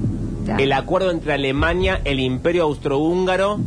[0.58, 3.60] El acuerdo entre Alemania, el Imperio Austrohúngaro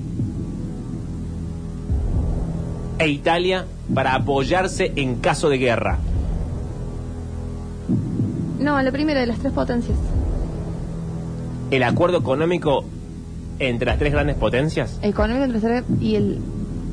[2.99, 5.99] e Italia para apoyarse en caso de guerra.
[8.59, 9.99] No, lo primero de las tres potencias.
[11.71, 12.85] El acuerdo económico
[13.59, 14.99] entre las tres grandes potencias.
[15.03, 16.39] Económico entre tres y el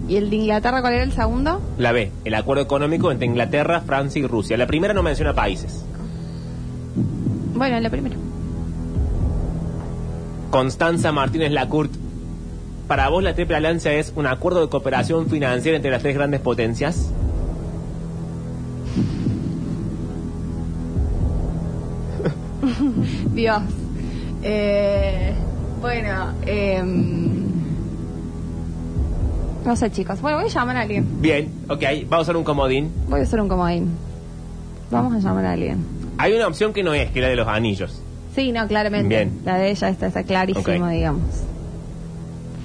[0.08, 1.62] y el de Inglaterra cuál era el segundo?
[1.78, 4.58] La B, el acuerdo económico entre Inglaterra, Francia y Rusia.
[4.58, 5.86] La primera no menciona países.
[7.54, 8.29] Bueno, lo primero.
[10.50, 11.92] Constanza Martínez Lacourt.
[12.88, 16.42] Para vos la Triple Alianza es un acuerdo de cooperación financiera entre las tres grandes
[16.42, 17.12] potencias.
[23.34, 23.62] Dios.
[24.42, 25.34] Eh,
[25.82, 27.40] bueno, em,
[29.66, 30.22] no sé, chicos.
[30.22, 31.22] Bueno, voy a llamar a alguien.
[31.22, 32.92] Bien, ok, vamos a hacer un comodín.
[33.08, 33.90] Voy a hacer un comodín.
[34.90, 35.86] Vamos a llamar a alguien.
[36.18, 38.02] Hay una opción que no es, que es la de los anillos.
[38.36, 39.08] Sí, no, claramente.
[39.08, 39.42] Bien.
[39.44, 40.92] La de ella está, está clarísimo, Ok.
[40.92, 41.22] digamos.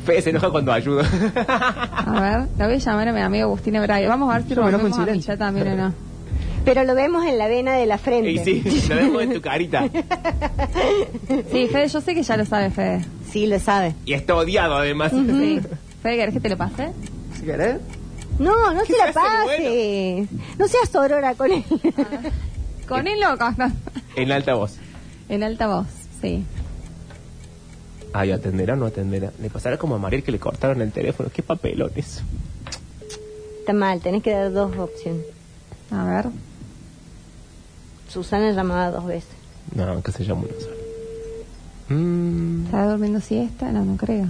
[0.05, 1.01] Fede se enoja cuando ayudo.
[1.47, 4.09] A ver, la voy a llamar a mi amigo Agustín Ebrayo.
[4.09, 5.33] Vamos a ver si Yo me enojo en rompemos a silencio.
[5.33, 5.95] Micha también o no.
[6.67, 8.31] Pero lo vemos en la vena de la frente.
[8.31, 9.85] y sí, lo vemos en tu carita.
[11.51, 13.05] Sí, Fede, yo sé que ya lo sabe, Fede.
[13.31, 13.95] Sí, lo sabe.
[14.05, 15.11] Y está odiado además.
[15.13, 15.61] Sí.
[16.03, 16.91] Fede, ¿querés que te lo pase?
[17.39, 17.79] Si querés.
[18.39, 19.57] No, no ¿Qué se la se hace
[20.19, 20.37] el pase.
[20.59, 21.65] No seas sorora con él.
[22.89, 23.47] Con él loco.
[24.17, 24.77] En alta voz.
[25.29, 25.87] En alta voz,
[26.21, 26.45] sí.
[28.13, 29.33] Ay, ¿atenderá o no atenderá?
[29.41, 31.31] Le pasará como a Mariel que le cortaron el teléfono.
[31.33, 32.23] Qué papelón eso.
[33.59, 35.25] Está mal, tenés que dar dos opciones.
[35.91, 36.27] A ver.
[38.09, 39.35] Susana llamaba dos veces.
[39.75, 40.77] No, que se llama una sola.
[41.89, 43.73] Mm, ¿Está durmiendo siesta?
[43.73, 44.29] No, no creo.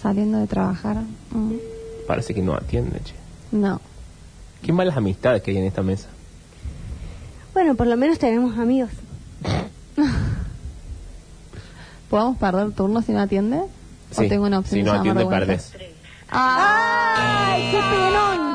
[0.00, 0.98] Saliendo de trabajar.
[1.30, 1.54] Mm,
[2.06, 3.14] parece que no atiende, che.
[3.50, 3.80] No.
[4.62, 6.08] Qué malas amistades que hay en esta mesa.
[7.54, 8.90] Bueno, por lo menos tenemos amigos.
[12.10, 13.56] ¿Podemos perder turno si no atiende?
[13.58, 13.68] ¿O
[14.10, 15.72] Sí, tengo una opción si no atiende, perdés.
[16.28, 18.50] ¡Ay, qué pelón!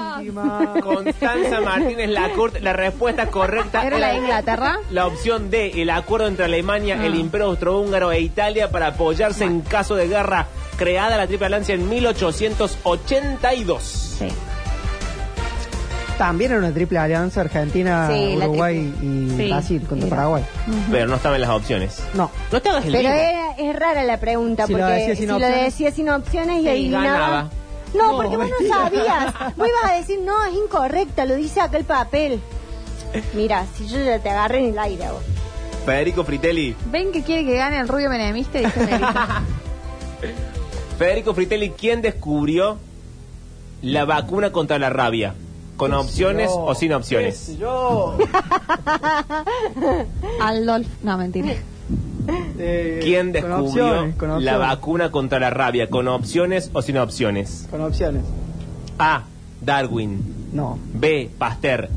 [0.81, 4.79] Constanza Martínez Lacourt, la respuesta correcta ¿Era la de Inglaterra?
[4.91, 7.05] La opción D, el acuerdo entre Alemania, Ah.
[7.05, 10.47] el Imperio Austrohúngaro e Italia para apoyarse en caso de guerra,
[10.77, 13.83] creada la Triple Alianza en 1882.
[14.19, 14.27] Sí.
[16.18, 20.16] También era una triple alianza Argentina, Sí, la Uruguay y Sí, Brasil contra era.
[20.16, 20.45] Paraguay.
[20.91, 22.01] Pero no estaban las opciones.
[22.13, 22.32] No.
[22.51, 25.26] No te hagas el Pero era, es rara la pregunta, Si lo porque decía si
[25.26, 25.63] lo opciones.
[25.66, 27.05] decía sin opciones y Sí, adivinaba.
[27.05, 27.49] ganaba.
[27.93, 28.78] No, No, porque vos no mentira.
[29.34, 29.55] sabías.
[29.57, 32.39] Vos ibas a decir, no, es incorrecta, lo dice acá el papel.
[33.34, 35.22] Mira, si yo ya te agarré en el aire vos.
[35.86, 36.76] Federico Fritelli.
[36.91, 38.57] ¿Ven que quiere que gane el rubio menemista?
[38.59, 39.43] Dice Melissa.
[40.97, 42.78] Federico Fritelli, ¿quién descubrió
[43.82, 45.36] la vacuna contra la rabia?
[45.78, 46.63] ¿Con opciones yo?
[46.63, 47.39] o sin opciones?
[47.39, 48.17] ¿Qué sé yo?
[50.41, 50.88] Aldolf.
[51.03, 51.53] No, mentira.
[52.57, 55.89] Eh, ¿Quién con descubrió opciones, con la vacuna contra la rabia?
[55.89, 57.67] ¿Con opciones o sin opciones?
[57.69, 58.23] Con opciones.
[58.97, 59.23] A.
[59.61, 60.49] Darwin.
[60.53, 60.80] No.
[60.93, 61.30] B.
[61.38, 61.89] Pasteur.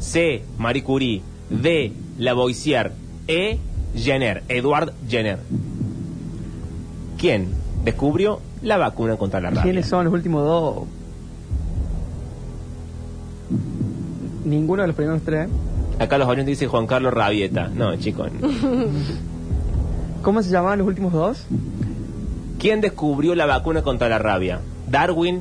[0.00, 0.42] C.
[0.58, 1.22] Marie Curie.
[1.50, 1.92] D.
[2.18, 2.92] Lavoisier.
[3.28, 3.58] E.
[3.94, 4.42] Jenner.
[4.48, 5.38] Edward Jenner.
[7.18, 7.48] ¿Quién
[7.84, 9.62] descubrió la vacuna contra la rabia?
[9.62, 10.84] ¿Quiénes son los últimos dos?
[14.46, 15.48] Ninguno de los primeros tres.
[15.98, 17.68] Acá los oyentes dicen Juan Carlos Rabieta.
[17.68, 18.30] No, chicos.
[20.22, 21.44] ¿Cómo se llamaban los últimos dos?
[22.58, 24.60] ¿Quién descubrió la vacuna contra la rabia?
[24.88, 25.40] ¿Darwin,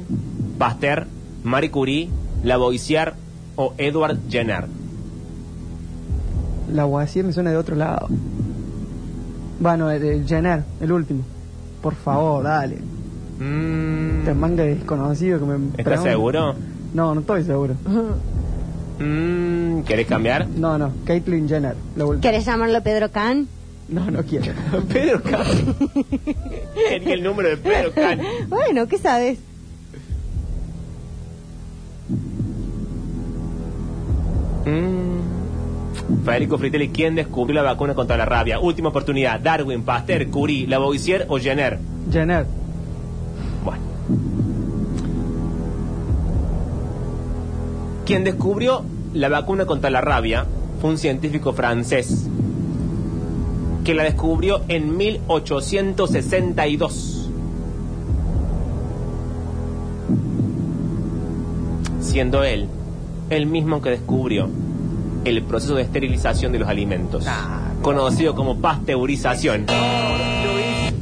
[0.58, 1.06] Pasteur,
[1.43, 2.10] Marie Curie,
[2.43, 3.14] Lavoisier
[3.56, 4.66] o Edward Jenner?
[6.74, 8.08] La Guasía me suena de otro lado.
[9.60, 11.22] Bueno, el, el Jenner, el último.
[11.82, 12.78] Por favor, dale.
[13.39, 16.56] Mm, Este manga de desconocido que me ¿Estás seguro?
[16.93, 17.76] No, no estoy seguro.
[19.00, 20.48] Mm, ¿Querés cambiar?
[20.48, 21.76] No, no, Caitlyn Jenner.
[21.96, 22.22] Última.
[22.22, 23.48] ¿Querés llamarlo Pedro Can?
[23.89, 24.54] No, no quiero.
[24.93, 25.46] Pedro Can.
[26.89, 28.22] Quería el número de Pedro Can.
[28.48, 29.39] Bueno, ¿qué sabes?
[34.66, 36.24] Mm.
[36.24, 38.60] Federico Fritelli, ¿quién descubrió la vacuna contra la rabia?
[38.60, 39.39] Última oportunidad.
[39.39, 41.80] ¿Darwin, Pasteur, Curie, Lavoisier o Jenner?
[42.12, 42.46] Jenner.
[48.06, 48.84] Quien descubrió
[49.14, 50.45] La vacuna contra la rabia
[50.80, 52.28] fue un científico francés
[53.84, 57.30] que la descubrió en 1862.
[62.01, 62.68] Siendo él
[63.30, 64.49] el mismo que descubrió
[65.24, 67.26] el proceso de esterilización de los alimentos,
[67.82, 69.68] conocido como pasteurización.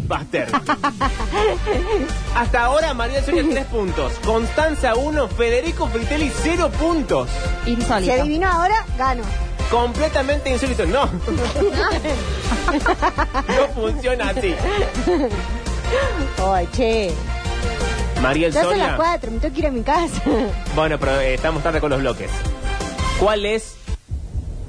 [0.07, 0.47] Pasteur.
[2.35, 7.29] Hasta ahora María del Soria 3 puntos, Constanza 1, Federico Fritelli 0 puntos.
[7.65, 9.23] Si adivino ahora, gano.
[9.71, 10.85] Completamente insólito.
[10.85, 11.05] No.
[13.47, 14.53] no funciona así.
[16.45, 17.11] Ay, che.
[18.21, 20.21] María Ya son las cuatro, me tengo que ir a mi casa.
[20.75, 22.29] Bueno, pero eh, estamos tarde con los bloques.
[23.19, 23.75] ¿Cuál es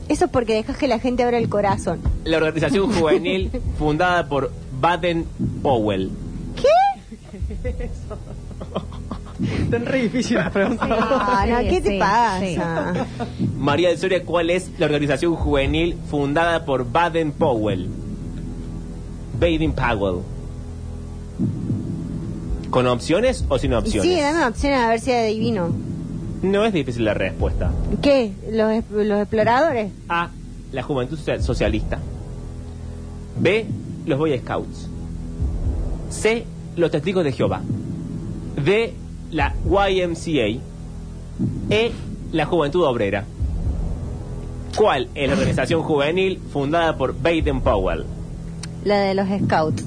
[0.08, 2.00] Eso es porque dejas que la gente abra el corazón.
[2.24, 4.50] la organización juvenil fundada por
[4.80, 5.26] Baden
[5.62, 6.10] Powell?
[6.56, 6.68] ¿Qué?
[9.64, 10.88] Están re difíciles las preguntas.
[10.90, 13.06] Ah, no, ¿qué te sí, pasa?
[13.58, 17.88] María del Soria, ¿cuál es la organización juvenil fundada por Baden Powell?
[19.40, 20.22] Baden Powell.
[22.70, 24.10] ¿Con opciones o sin opciones?
[24.10, 25.68] sí, dame opciones a ver si adivino.
[26.42, 27.72] No es difícil la respuesta.
[28.02, 28.32] ¿Qué?
[28.52, 29.90] ¿Los, los exploradores?
[30.08, 30.28] A.
[30.72, 31.98] La Juventud Social- Socialista.
[33.38, 33.66] B.
[34.06, 34.88] Los Boy Scouts.
[36.10, 36.44] C.
[36.76, 37.62] Los Testigos de Jehová.
[38.62, 38.94] D.
[39.30, 40.60] La YMCA.
[41.70, 41.92] E.
[42.32, 43.24] La Juventud Obrera.
[44.76, 48.04] ¿Cuál es la organización juvenil fundada por Baden Powell?
[48.84, 49.84] La de los scouts.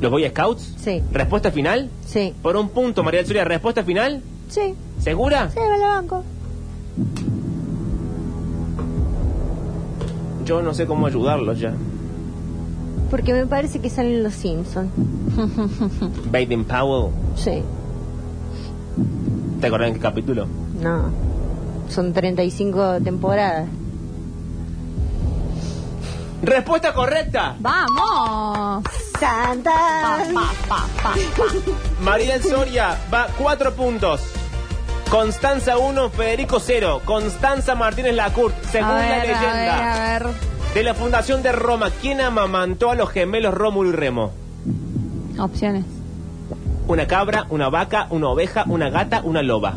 [0.00, 0.74] ¿Los Boy Scouts?
[0.78, 1.02] Sí.
[1.12, 1.90] ¿Respuesta final?
[2.06, 2.34] Sí.
[2.42, 3.44] Por un punto, María Soria.
[3.44, 4.22] ¿Respuesta final?
[4.48, 4.74] Sí.
[4.98, 5.50] ¿Segura?
[5.50, 6.24] Sí, me la banco.
[10.44, 11.74] Yo no sé cómo ayudarlos ya.
[13.12, 14.90] Porque me parece que salen los Simpsons.
[16.32, 17.12] Baden Powell.
[17.36, 17.62] Sí.
[19.60, 20.46] ¿Te acordás en qué capítulo?
[20.80, 21.10] No.
[21.90, 23.68] Son 35 temporadas.
[26.40, 27.54] ¡Respuesta correcta!
[27.60, 28.82] ¡Vamos!
[29.20, 30.24] ¡Santa!
[32.00, 34.22] María del Soria va cuatro puntos.
[35.10, 37.02] Constanza 1, Federico 0.
[37.04, 40.51] Constanza Martínez Lacourt, según la ver, leyenda a ver, a ver.
[40.74, 44.30] De la Fundación de Roma, ¿quién amamantó a los gemelos Rómulo y Remo?
[45.38, 45.84] Opciones.
[46.88, 49.74] Una cabra, una vaca, una oveja, una gata, una loba.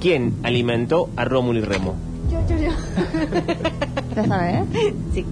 [0.00, 1.96] ¿Quién alimentó a Rómulo y Remo?
[2.30, 2.70] Yo, yo, yo.
[4.16, 4.64] ¿Ya sabes?
[5.12, 5.26] Sí.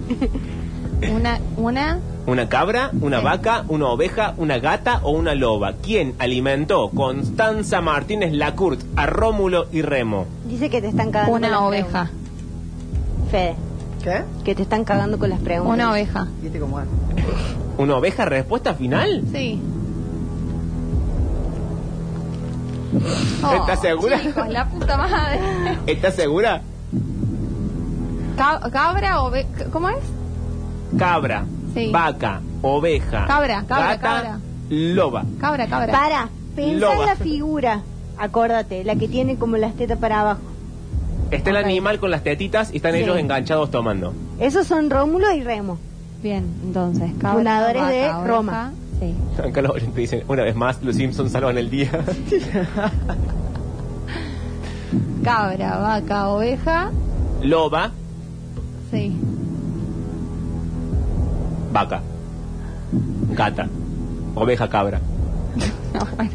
[1.13, 1.99] Una, una.
[2.27, 5.75] ¿Una cabra, una vaca, una oveja, una gata o una loba?
[5.81, 10.25] ¿Quién alimentó Constanza Martínez Lacourt a Rómulo y Remo?
[10.45, 12.11] Dice que te están cagando Una oveja.
[13.31, 13.55] Fede,
[14.03, 14.23] ¿Qué?
[14.43, 15.73] que te están cagando con las preguntas.
[15.75, 16.27] Una oveja.
[16.41, 16.87] ¿Viste cómo es?
[17.77, 18.25] ¿Una oveja?
[18.25, 19.23] ¿Respuesta final?
[19.31, 19.61] Sí.
[23.55, 24.19] ¿Estás segura?
[24.21, 25.39] Chicos, la puta madre.
[25.85, 26.61] ¿Estás segura?
[28.35, 29.31] Ca- cabra o
[29.71, 29.97] ¿Cómo es?
[30.97, 31.91] Cabra, Sí.
[31.91, 34.39] vaca, oveja, Cabra, cabra, gata, cabra.
[34.69, 35.23] loba.
[35.39, 35.91] Cabra, cabra.
[35.93, 36.95] Para, pensá Loba.
[36.95, 37.81] en la figura.
[38.17, 40.39] Acuérdate, la que tiene como las tetas para abajo.
[41.31, 41.65] Está el Ok.
[41.65, 42.99] animal con las tetitas y están Sí.
[42.99, 44.13] ellos enganchados tomando.
[44.39, 45.77] Esos son Rómulo y Remo.
[46.23, 47.33] Bien, entonces, cabra.
[47.35, 48.71] Fundadores de Roma.
[48.99, 49.13] Sí.
[49.47, 51.89] Acá los oyentes dicen, una vez más, los Simpsons salvan el día.
[55.23, 56.91] Cabra, vaca, oveja.
[57.41, 57.91] Loba,
[58.91, 59.15] Sí.
[61.71, 62.01] vaca,
[63.35, 63.67] gata,
[64.35, 64.99] oveja, cabra.
[65.93, 66.31] No, bueno.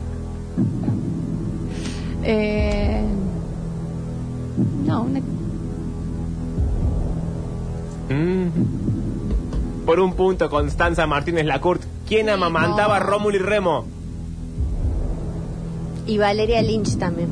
[2.25, 3.05] Eh,
[4.85, 5.21] no, una,
[8.11, 8.49] Mm.
[9.87, 11.83] Por un punto, Constanza Martínez Lacourt.
[12.07, 13.87] ¿Quién amamantaba a Rómulo y Remo?
[16.07, 17.29] Y Valeria Lynch también.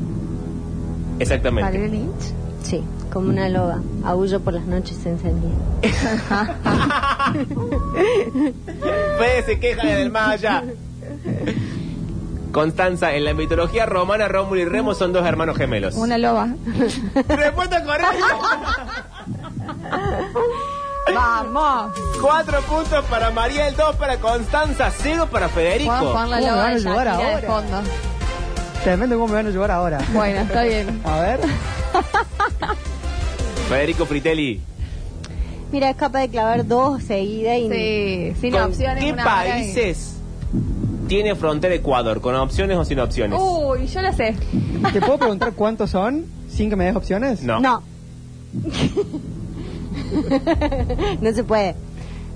[1.19, 1.69] Exactamente.
[1.69, 2.33] Valeria Lynch.
[2.63, 2.81] Sí,
[3.11, 3.81] como una loba.
[4.03, 5.53] Aullo por las noches encendida.
[9.19, 10.63] Fede se queja del más allá.
[12.53, 15.95] Constanza, en la mitología romana, Rómulo y Remo son dos hermanos gemelos.
[15.95, 16.47] Una loba.
[17.27, 18.13] Respuesta correcta.
[21.13, 21.91] Vamos.
[22.21, 25.91] Cuatro puntos para Mariel, dos para Constanza, cero para Federico.
[25.91, 27.47] Vamos a poner la ¿Cómo me loba van a de ayudar Shakira de ahora?
[27.47, 27.81] fondo.
[28.83, 29.97] Tremendo cómo me van a llevar ahora.
[30.13, 31.01] Bueno, está bien.
[31.05, 31.39] A ver.
[33.69, 34.61] Federico Fritelli,
[35.71, 37.69] Mira, es capaz de clavar dos seguidas y...
[37.69, 39.03] Sí, sin ¿con opciones.
[39.03, 40.17] qué una hora y- países
[41.07, 42.21] tiene frontera Ecuador?
[42.21, 43.39] ¿Con opciones o sin opciones?
[43.41, 44.35] Uy, yo la sé.
[44.91, 47.43] ¿Te puedo preguntar cuántos son sin que me des opciones?
[47.43, 47.59] No.
[47.59, 47.81] No.
[51.21, 51.75] no se puede.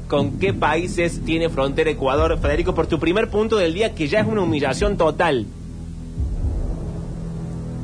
[0.07, 2.37] ¿Con qué países tiene frontera Ecuador?
[2.39, 5.45] Federico, por tu primer punto del día, que ya es una humillación total.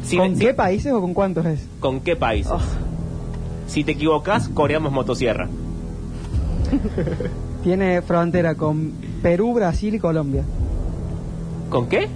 [0.03, 1.67] Si- ¿Con qué países o con cuántos es?
[1.79, 2.51] ¿Con qué países?
[2.53, 2.59] Oh.
[3.67, 5.49] Si te equivocas, coreamos motosierra.
[7.63, 10.43] Tiene frontera con Perú, Brasil y Colombia.
[11.73, 12.07] ¿Con qué?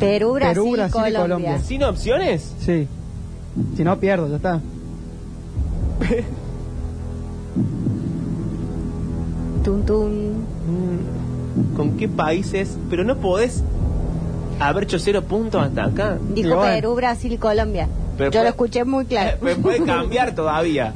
[0.00, 1.20] Perú, Brasil, Perú, Brasil y Colombia.
[1.22, 1.58] Colombia.
[1.60, 2.52] ¿Sin opciones?
[2.60, 2.88] Sí.
[3.76, 4.60] Si no, pierdo, ya está.
[9.64, 10.34] Tun, tun.
[11.76, 12.76] ¿Con qué países?
[12.90, 13.62] Pero no podés
[14.60, 16.18] haber hecho cero puntos hasta acá.
[16.34, 16.60] Dijo.
[16.60, 17.88] Perú, Brasil y Colombia.
[18.16, 19.36] Pero Yo puede- lo escuché muy claro.
[19.42, 20.94] Me puede cambiar todavía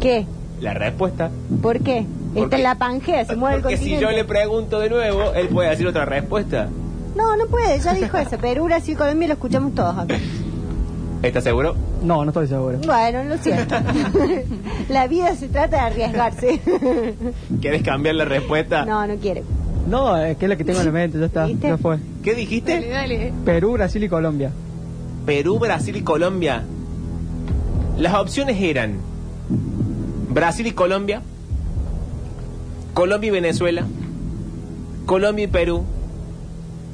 [0.00, 0.26] ¿Qué?
[0.60, 1.30] la respuesta.
[1.62, 1.98] ¿Por qué?
[1.98, 4.04] Esta Porque- es la Pangea, se mueve el Porque si continente.
[4.06, 6.68] yo le pregunto de nuevo, él puede decir otra respuesta.
[7.14, 8.38] No, no puede, ya dijo eso.
[8.38, 10.16] Perú, Brasil y Colombia lo escuchamos todos acá.
[11.22, 11.76] ¿Estás seguro?
[12.02, 12.78] No, no estoy seguro.
[12.78, 13.74] Bueno, lo siento.
[14.88, 16.60] la vida se trata de arriesgarse.
[17.60, 18.84] ¿Quieres cambiar la respuesta?
[18.86, 19.42] no, no quiere.
[19.86, 21.46] No, es que es la que tengo en la mente, ya está.
[21.46, 21.68] ¿Viste?
[21.68, 21.98] Ya fue.
[22.22, 22.74] ¿Qué dijiste?
[22.74, 23.32] Dale, dale.
[23.44, 24.52] Perú, Brasil y Colombia.
[25.26, 26.62] Perú, Brasil y Colombia.
[27.98, 28.98] Las opciones eran
[30.30, 31.22] Brasil y Colombia,
[32.94, 33.84] Colombia y Venezuela,
[35.06, 35.84] Colombia y Perú,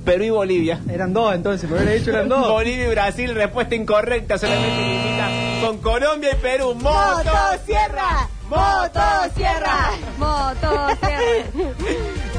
[0.07, 0.80] Perú y Bolivia.
[0.88, 2.48] Eran dos entonces, me hubiera dicho eran dos.
[2.48, 5.28] Bolivia y Brasil, respuesta incorrecta, solamente limita
[5.66, 6.74] con Colombia y Perú.
[6.76, 8.28] ¡Motosierra!
[8.48, 9.90] ¡Motosierra!
[10.16, 11.44] Motosierra.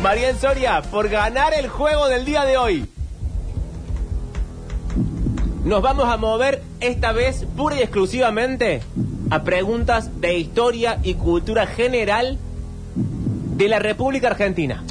[0.01, 2.89] María Soria, por ganar el juego del día de hoy.
[5.65, 8.81] Nos vamos a mover esta vez pura y exclusivamente
[9.29, 12.39] a preguntas de historia y cultura general
[13.57, 14.83] de la República Argentina.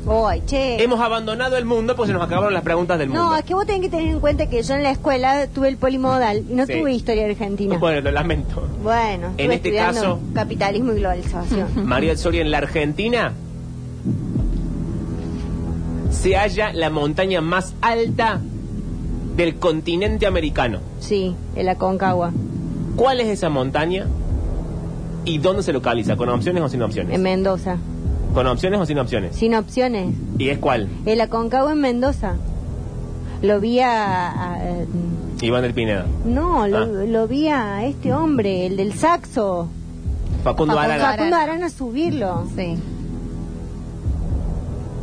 [0.47, 0.83] Che.
[0.83, 3.23] Hemos abandonado el mundo pues se nos acabaron las preguntas del mundo.
[3.25, 5.69] No, es que vos tenés que tener en cuenta que yo en la escuela tuve
[5.69, 6.73] el polimodal y no Sí.
[6.81, 7.79] tuve historia argentina.
[7.79, 8.67] Bueno, lo lamento.
[8.83, 11.69] Bueno, En este caso- capitalismo y globalización.
[11.87, 13.33] María Soria, en la Argentina
[16.11, 18.41] se halla la montaña más alta
[19.37, 20.81] del continente americano.
[20.99, 22.33] sí, en la Concagua,
[22.97, 24.07] ¿Cuál es esa montaña?
[25.27, 26.17] ¿Y dónde se localiza?
[26.17, 27.15] ¿Con opciones o sin opciones?
[27.15, 27.77] en Mendoza.
[28.37, 29.35] ¿Con opciones o sin opciones?
[29.35, 30.15] Sin opciones.
[30.37, 30.89] ¿Y es cuál?
[31.07, 32.35] En la Concagua en Mendoza.
[33.41, 34.53] Lo vi a...
[34.53, 34.59] a-
[35.41, 36.05] Iván del Pineda.
[36.27, 36.85] no, lo, Ah.
[36.87, 39.69] lo vi a este hombre, el del saxo.
[40.45, 41.13] Facundo Facundo Arana.
[41.17, 42.47] Facundo Arana subirlo.
[42.55, 42.77] Sí.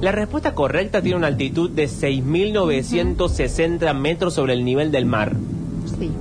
[0.02, 5.34] La respuesta correcta tiene una altitud de 6.960 metros sobre el nivel del mar.
[6.00, 6.12] Sí.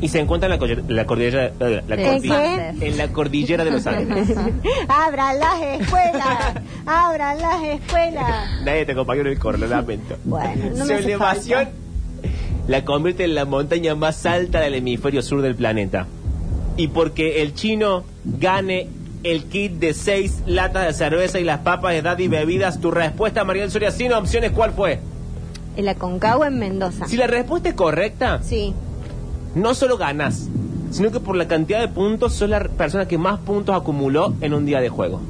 [0.00, 0.50] Y se encuentra en
[0.88, 2.86] la, cordillera, eh, la ¿En cordillera- qué?
[2.88, 4.28] en la cordillera de los Andes.
[4.88, 6.54] ¡Abran las escuelas!
[6.84, 8.62] ¡Abran las escuelas!
[8.64, 10.16] Nadie te acompañó en el coro, lo lamento.
[10.24, 11.68] Bueno, no Su me elevación
[12.68, 16.06] la convierte en la montaña más alta del hemisferio sur del planeta.
[16.76, 18.88] Y porque el chino gane
[19.22, 23.44] el kit de seis latas de cerveza y las papas de Daddy Bebidas, tu respuesta,
[23.44, 25.00] Mariel Soria, sin opciones, ¿cuál fue?
[25.76, 27.06] En la Concagua en Mendoza.
[27.08, 28.74] Si la respuesta es correcta, Sí.
[29.56, 30.48] No solo ganas,
[30.90, 34.54] sino que por la cantidad de puntos sos la persona que más puntos acumuló en
[34.54, 35.20] un día de juego.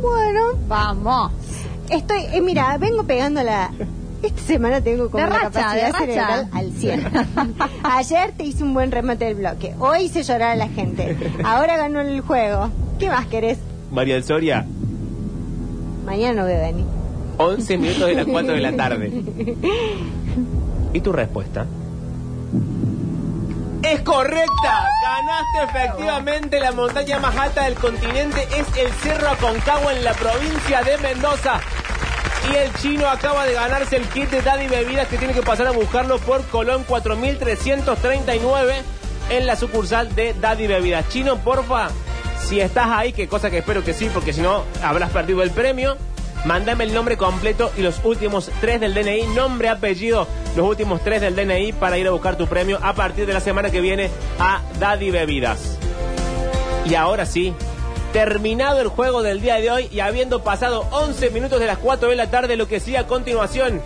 [0.00, 1.30] Bueno, Vamos.
[1.90, 2.22] estoy...
[2.32, 3.70] eh, mira, vengo pegando la...
[4.22, 5.98] Esta semana tengo como De la racha, capacidad de racha.
[5.98, 7.04] cerebral al 100.
[7.84, 9.74] Ayer te hice un buen remate del bloque.
[9.78, 11.14] Hoy hice llorar a la gente.
[11.44, 12.70] Ahora ganó el juego.
[12.98, 13.58] ¿Qué más querés?
[13.92, 14.64] Mariel Soria,
[16.06, 16.84] Mañana no voy a venir.
[17.36, 19.12] 11 minutos de las 4 de la tarde.
[20.94, 21.66] ¿Y tu respuesta?
[23.84, 24.88] Es correcta.
[25.02, 28.48] Ganaste efectivamente la montaña más alta del continente.
[28.56, 31.60] Es el Cerro Aconcagua en la provincia de Mendoza.
[32.50, 35.66] Y el chino acaba de ganarse el kit de Daddy Bebidas que tiene que pasar
[35.66, 38.74] a buscarlo por Colón 4339
[39.30, 41.06] en la sucursal de Daddy Bebidas.
[41.10, 41.88] Chino, porfa,
[42.46, 45.50] si estás ahí, que cosa que espero que sí, porque si no habrás perdido el
[45.50, 45.98] premio.
[46.44, 51.22] Mándame el nombre completo y los últimos tres del DNI, nombre, apellido, los últimos tres
[51.22, 54.10] del DNI para ir a buscar tu premio a partir de la semana que viene
[54.38, 55.78] a Daddy Bebidas.
[56.84, 57.54] Y ahora sí,
[58.12, 62.10] terminado el juego del día de hoy y habiendo pasado 11 minutos de las 4
[62.10, 63.80] de la tarde, lo que sigue a continuación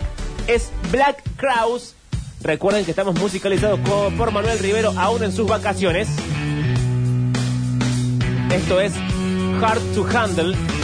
[0.47, 1.95] es Black Crowes.
[2.41, 3.79] Recuerden que estamos musicalizados
[4.17, 6.09] por Manuel Rivero aún en sus vacaciones.
[8.51, 8.93] Esto es
[9.61, 10.78] Hard to Handle.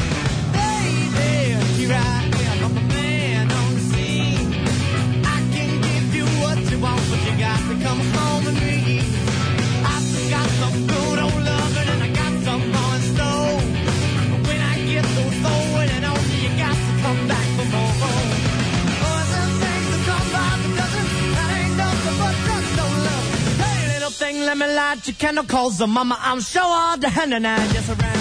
[24.57, 27.57] Let me light your candle, cause the mama, I'm sure all the hand and I
[27.73, 28.14] just around.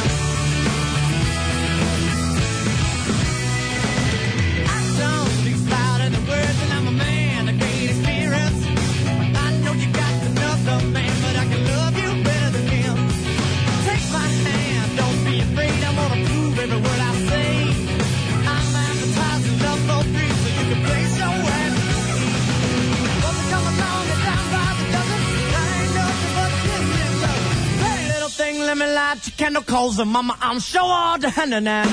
[28.81, 31.87] Light your candle coals and mama, I'm sure all the hand and around.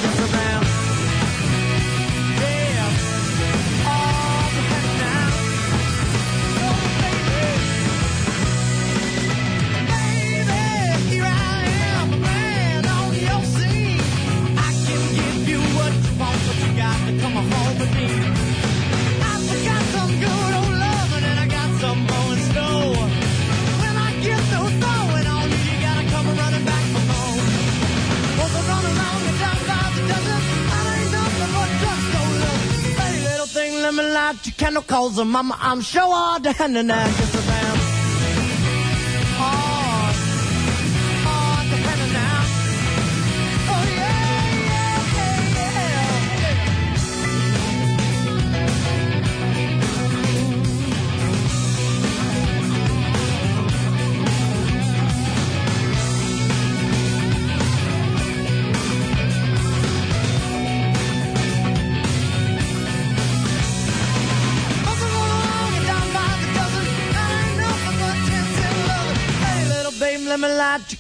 [2.42, 2.86] Yeah.
[3.88, 4.62] All the
[5.02, 5.30] now.
[6.64, 7.42] Oh, baby.
[9.92, 10.62] Baby,
[11.10, 14.02] here I am, a man on your scene.
[14.58, 18.41] I can give you what you want, but you got to come home with me.
[34.62, 35.58] Kendall calls mama.
[35.60, 37.51] I'm sure all down and just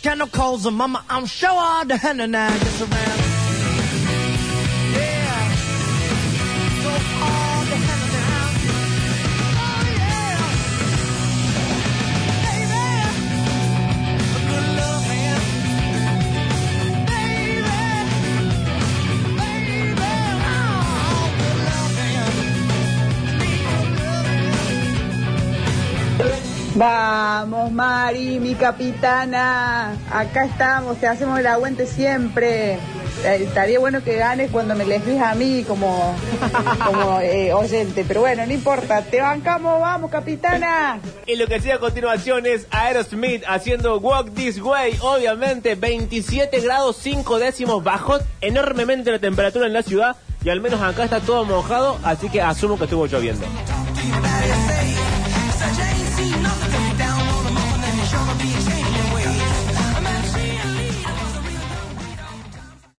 [0.02, 1.04] Kendall calls her mama.
[1.10, 2.49] I'm sure all the henna now.
[2.58, 3.11] Just around.
[26.82, 29.92] Vamos, Mari, mi capitana.
[30.12, 32.74] Acá estamos, te hacemos el aguante siempre.
[33.24, 36.16] Eh, Estaría bueno que ganes cuando me les a mí como,
[36.84, 39.04] como eh, oyente, pero bueno, no importa.
[39.04, 41.00] Te bancamos, vamos, capitana.
[41.28, 44.98] Y lo que sigue a continuación es Aerosmith haciendo Walk This Way.
[45.02, 50.16] Obviamente, 27 grados 5 décimos, bajó enormemente la temperatura en la ciudad.
[50.44, 53.46] Y al menos acá está todo mojado, así que asumo que estuvo lloviendo.